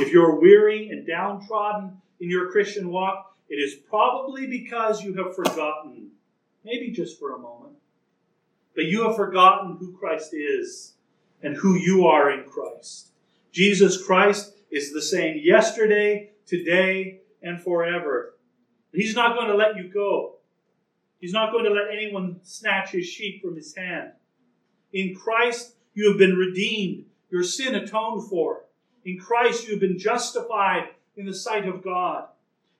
If 0.00 0.12
you're 0.12 0.38
weary 0.38 0.90
and 0.90 1.06
downtrodden 1.06 2.00
in 2.20 2.30
your 2.30 2.50
Christian 2.50 2.90
walk, 2.90 3.34
it 3.48 3.56
is 3.56 3.74
probably 3.74 4.46
because 4.46 5.02
you 5.02 5.14
have 5.14 5.34
forgotten, 5.34 6.10
maybe 6.64 6.90
just 6.90 7.18
for 7.18 7.34
a 7.34 7.38
moment, 7.38 7.77
but 8.78 8.86
you 8.86 9.02
have 9.02 9.16
forgotten 9.16 9.76
who 9.76 9.90
Christ 9.90 10.32
is 10.32 10.92
and 11.42 11.56
who 11.56 11.74
you 11.74 12.06
are 12.06 12.30
in 12.30 12.48
Christ. 12.48 13.08
Jesus 13.50 14.00
Christ 14.06 14.52
is 14.70 14.92
the 14.92 15.02
same 15.02 15.40
yesterday, 15.42 16.30
today, 16.46 17.22
and 17.42 17.60
forever. 17.60 18.36
He's 18.92 19.16
not 19.16 19.34
going 19.34 19.48
to 19.48 19.56
let 19.56 19.74
you 19.74 19.92
go. 19.92 20.36
He's 21.18 21.32
not 21.32 21.50
going 21.50 21.64
to 21.64 21.72
let 21.72 21.92
anyone 21.92 22.38
snatch 22.44 22.90
his 22.90 23.04
sheep 23.04 23.42
from 23.42 23.56
his 23.56 23.74
hand. 23.74 24.12
In 24.92 25.12
Christ, 25.12 25.74
you 25.94 26.08
have 26.10 26.18
been 26.18 26.36
redeemed, 26.36 27.06
your 27.30 27.42
sin 27.42 27.74
atoned 27.74 28.30
for. 28.30 28.60
In 29.04 29.18
Christ, 29.18 29.66
you 29.66 29.72
have 29.72 29.80
been 29.80 29.98
justified 29.98 30.90
in 31.16 31.26
the 31.26 31.34
sight 31.34 31.66
of 31.66 31.82
God. 31.82 32.28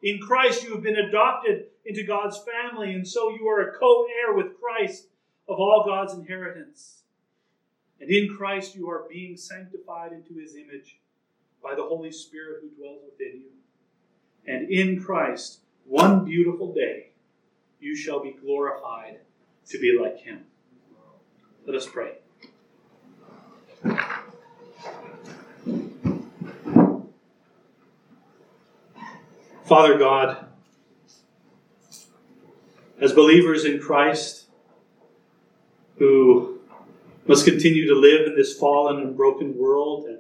In 0.05 0.21
Christ, 0.21 0.63
you 0.63 0.75
have 0.75 0.83
been 0.85 0.95
adopted 0.95 1.65
into 1.85 2.05
God's 2.05 2.39
family, 2.39 2.93
and 2.93 3.05
so 3.05 3.31
you 3.31 3.49
are 3.49 3.63
a 3.63 3.77
co 3.77 4.07
heir 4.23 4.37
with 4.37 4.61
Christ 4.61 5.09
of 5.49 5.59
all 5.59 5.85
God's 5.87 6.15
inheritance. 6.15 7.03
And 8.01 8.11
in 8.11 8.35
Christ, 8.37 8.77
you 8.77 8.89
are 8.91 9.07
being 9.11 9.37
sanctified 9.37 10.13
into 10.13 10.35
his 10.41 10.55
image 10.55 11.01
by 11.63 11.75
the 11.75 11.83
Holy 11.83 12.13
Spirit 12.13 12.63
who 12.63 12.69
dwells 12.69 13.01
within 13.05 13.41
you. 13.41 13.51
And 14.47 14.71
in 14.71 15.03
Christ, 15.03 15.61
one 15.85 16.25
beautiful 16.25 16.73
day, 16.73 17.11
you 17.81 17.97
shall 17.97 18.23
be 18.23 18.33
glorified 18.33 19.19
to 19.69 19.79
be 19.79 19.99
like 20.01 20.19
him. 20.21 20.45
Let 21.67 21.77
us 21.77 21.87
pray. 21.87 22.13
Father 29.65 29.99
God, 29.99 30.47
as 33.01 33.13
believers 33.13 33.67
in 33.67 33.81
Christ 33.81 34.48
who 35.99 36.61
must 37.27 37.45
continue 37.45 37.87
to 37.87 37.95
live 37.95 38.27
in 38.27 38.37
this 38.37 38.57
fallen 38.57 39.01
and 39.01 39.17
broken 39.17 39.57
world 39.57 40.07
and 40.07 40.19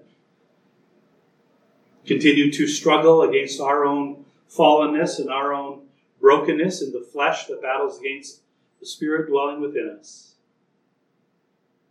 continue 2.06 2.50
to 2.52 2.66
struggle 2.66 3.22
against 3.22 3.60
our 3.60 3.84
own 3.84 4.24
fallenness 4.50 5.18
and 5.18 5.30
our 5.30 5.52
own 5.52 5.82
brokenness 6.20 6.82
in 6.82 6.92
the 6.92 7.06
flesh 7.12 7.46
that 7.46 7.62
battles 7.62 7.98
against 8.00 8.40
the 8.80 8.86
Spirit 8.86 9.28
dwelling 9.28 9.60
within 9.60 9.96
us. 9.98 10.34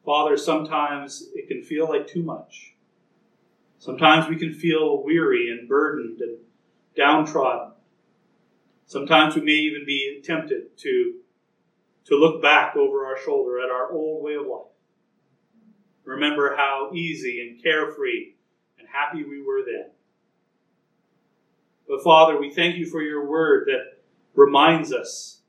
Father, 0.06 0.38
sometimes 0.38 1.28
it 1.36 1.47
can 1.47 1.62
feel 1.62 1.88
like 1.88 2.08
too 2.08 2.23
much. 2.23 2.73
Sometimes 3.80 4.28
we 4.28 4.38
can 4.38 4.54
feel 4.54 5.04
weary 5.04 5.50
and 5.52 5.67
burdened 5.67 6.21
and 6.21 6.38
downtrodden. 6.95 7.73
Sometimes 8.86 9.36
we 9.36 9.41
may 9.41 9.52
even 9.52 9.86
be 9.86 10.21
tempted 10.23 10.78
to, 10.78 11.15
to 12.08 12.15
look 12.15 12.41
back 12.41 12.76
over 12.76 13.06
our 13.06 13.17
shoulder 13.24 13.60
at 13.60 13.70
our 13.70 13.91
old 13.91 14.24
way 14.24 14.36
of 14.36 14.46
life. 14.46 14.72
Remember 16.06 16.56
how 16.56 16.91
easy 16.93 17.41
and 17.41 17.62
carefree 17.62 18.34
and 18.80 18.88
happy 18.88 19.24
we 19.24 19.41
were 19.41 19.63
then. 19.65 19.91
But 21.88 22.04
Father, 22.04 22.39
we 22.39 22.50
thank 22.50 22.78
you 22.78 22.86
for 22.86 23.02
your 23.02 23.28
word 23.28 23.67
that 23.67 24.02
reminds 24.36 24.93
us 24.93 25.41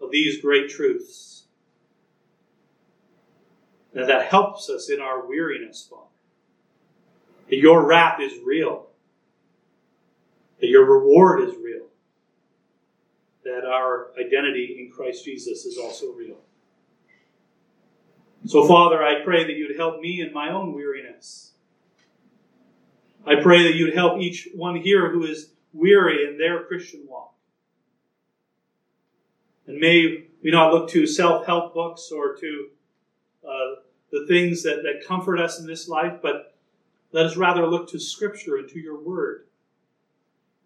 of 0.00 0.10
these 0.10 0.40
great 0.40 0.68
truths. 0.68 1.44
And 3.94 4.08
that 4.08 4.26
helps 4.26 4.68
us 4.68 4.90
in 4.90 5.00
our 5.00 5.26
weariness, 5.26 5.86
Father. 5.88 6.02
That 7.48 7.56
your 7.56 7.86
wrath 7.86 8.20
is 8.20 8.32
real 8.44 8.86
that 10.60 10.68
your 10.68 10.84
reward 10.84 11.42
is 11.42 11.54
real, 11.56 11.86
identity 14.18 14.76
in 14.80 14.90
Christ 14.90 15.24
Jesus 15.24 15.64
is 15.64 15.78
also 15.78 16.12
real. 16.12 16.38
So, 18.46 18.66
Father, 18.66 19.02
I 19.02 19.24
pray 19.24 19.44
that 19.44 19.54
you'd 19.54 19.76
help 19.76 20.00
me 20.00 20.20
in 20.20 20.32
my 20.32 20.50
own 20.50 20.72
weariness. 20.72 21.52
I 23.26 23.36
pray 23.42 23.64
that 23.64 23.74
you'd 23.74 23.94
help 23.94 24.20
each 24.20 24.48
one 24.54 24.76
here 24.76 25.10
who 25.10 25.24
is 25.24 25.50
weary 25.72 26.28
in 26.28 26.38
their 26.38 26.62
Christian 26.64 27.02
walk. 27.08 27.34
And 29.66 29.78
may 29.78 30.26
we 30.42 30.52
not 30.52 30.72
look 30.72 30.88
to 30.90 31.06
self 31.06 31.44
help 31.44 31.74
books 31.74 32.12
or 32.12 32.36
to 32.36 32.68
uh, 33.46 33.80
the 34.12 34.26
things 34.28 34.62
that, 34.62 34.82
that 34.84 35.06
comfort 35.06 35.40
us 35.40 35.58
in 35.58 35.66
this 35.66 35.88
life, 35.88 36.20
but 36.22 36.54
let 37.10 37.26
us 37.26 37.36
rather 37.36 37.66
look 37.66 37.88
to 37.90 37.98
Scripture 37.98 38.56
and 38.56 38.68
to 38.68 38.78
your 38.78 39.02
Word 39.02 39.46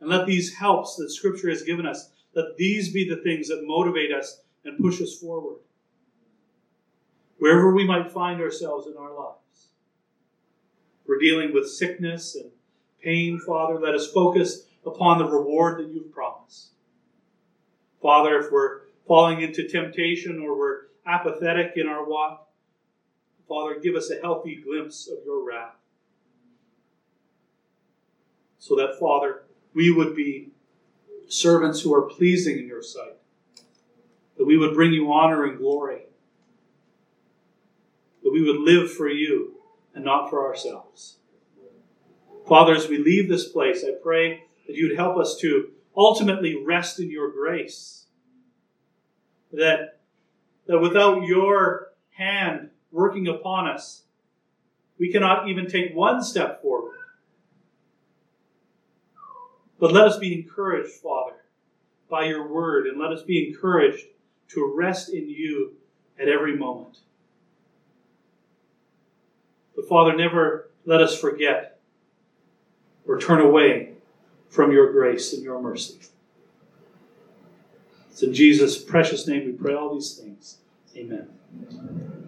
and 0.00 0.08
let 0.08 0.26
these 0.26 0.54
helps 0.54 0.96
that 0.96 1.10
Scripture 1.10 1.48
has 1.50 1.62
given 1.62 1.86
us, 1.86 2.10
let 2.34 2.56
these 2.56 2.92
be 2.92 3.08
the 3.08 3.22
things 3.22 3.48
that 3.48 3.62
motivate 3.64 4.12
us 4.12 4.40
and 4.64 4.78
push 4.78 5.00
us 5.00 5.16
forward. 5.16 5.58
Wherever 7.38 7.74
we 7.74 7.84
might 7.84 8.12
find 8.12 8.40
ourselves 8.40 8.86
in 8.86 8.96
our 8.96 9.12
lives. 9.12 9.68
We're 11.06 11.18
dealing 11.18 11.52
with 11.52 11.68
sickness 11.68 12.36
and 12.36 12.50
pain, 13.02 13.40
Father. 13.44 13.80
Let 13.80 13.94
us 13.94 14.12
focus 14.12 14.66
upon 14.86 15.18
the 15.18 15.24
reward 15.24 15.80
that 15.80 15.92
you've 15.92 16.12
promised. 16.12 16.68
Father, 18.00 18.38
if 18.38 18.52
we're 18.52 18.82
falling 19.08 19.40
into 19.40 19.66
temptation 19.66 20.40
or 20.40 20.56
we're 20.56 20.82
apathetic 21.06 21.72
in 21.76 21.86
our 21.86 22.08
walk, 22.08 22.48
Father, 23.48 23.80
give 23.80 23.96
us 23.96 24.10
a 24.10 24.20
healthy 24.20 24.62
glimpse 24.64 25.08
of 25.08 25.18
your 25.24 25.44
wrath. 25.44 25.74
So 28.58 28.76
that, 28.76 28.98
Father, 29.00 29.42
we 29.74 29.90
would 29.90 30.14
be 30.14 30.52
servants 31.30 31.80
who 31.80 31.94
are 31.94 32.02
pleasing 32.02 32.58
in 32.58 32.66
your 32.66 32.82
sight, 32.82 33.16
that 34.36 34.44
we 34.44 34.56
would 34.56 34.74
bring 34.74 34.92
you 34.92 35.12
honor 35.12 35.44
and 35.44 35.58
glory, 35.58 36.02
that 38.22 38.32
we 38.32 38.42
would 38.42 38.60
live 38.60 38.92
for 38.92 39.08
you 39.08 39.54
and 39.94 40.04
not 40.04 40.28
for 40.28 40.46
ourselves. 40.46 41.18
Father, 42.48 42.74
as 42.74 42.88
we 42.88 42.98
leave 42.98 43.28
this 43.28 43.48
place, 43.48 43.84
I 43.84 43.92
pray 44.02 44.44
that 44.66 44.74
you'd 44.74 44.96
help 44.96 45.16
us 45.16 45.36
to 45.38 45.70
ultimately 45.96 46.56
rest 46.64 46.98
in 46.98 47.10
your 47.10 47.30
grace. 47.30 48.06
That, 49.52 50.00
that 50.66 50.78
without 50.78 51.22
your 51.22 51.92
hand 52.10 52.70
working 52.90 53.28
upon 53.28 53.68
us, 53.68 54.02
we 54.98 55.12
cannot 55.12 55.48
even 55.48 55.68
take 55.68 55.94
one 55.94 56.22
step 56.22 56.60
forward. 56.60 56.96
But 59.80 59.92
let 59.92 60.06
us 60.06 60.18
be 60.18 60.34
encouraged, 60.34 60.92
Father, 60.92 61.36
by 62.10 62.26
your 62.26 62.46
word, 62.46 62.86
and 62.86 63.00
let 63.00 63.10
us 63.12 63.22
be 63.22 63.48
encouraged 63.48 64.04
to 64.48 64.72
rest 64.76 65.08
in 65.08 65.28
you 65.28 65.72
at 66.20 66.28
every 66.28 66.54
moment. 66.56 66.98
But 69.74 69.88
Father, 69.88 70.14
never 70.14 70.68
let 70.84 71.00
us 71.00 71.18
forget 71.18 71.78
or 73.06 73.18
turn 73.18 73.40
away 73.40 73.94
from 74.50 74.70
your 74.70 74.92
grace 74.92 75.32
and 75.32 75.42
your 75.42 75.60
mercy. 75.62 75.98
It's 78.10 78.22
in 78.22 78.34
Jesus' 78.34 78.76
precious 78.76 79.26
name 79.26 79.46
we 79.46 79.52
pray 79.52 79.72
all 79.72 79.94
these 79.94 80.14
things. 80.14 80.58
Amen. 80.94 82.19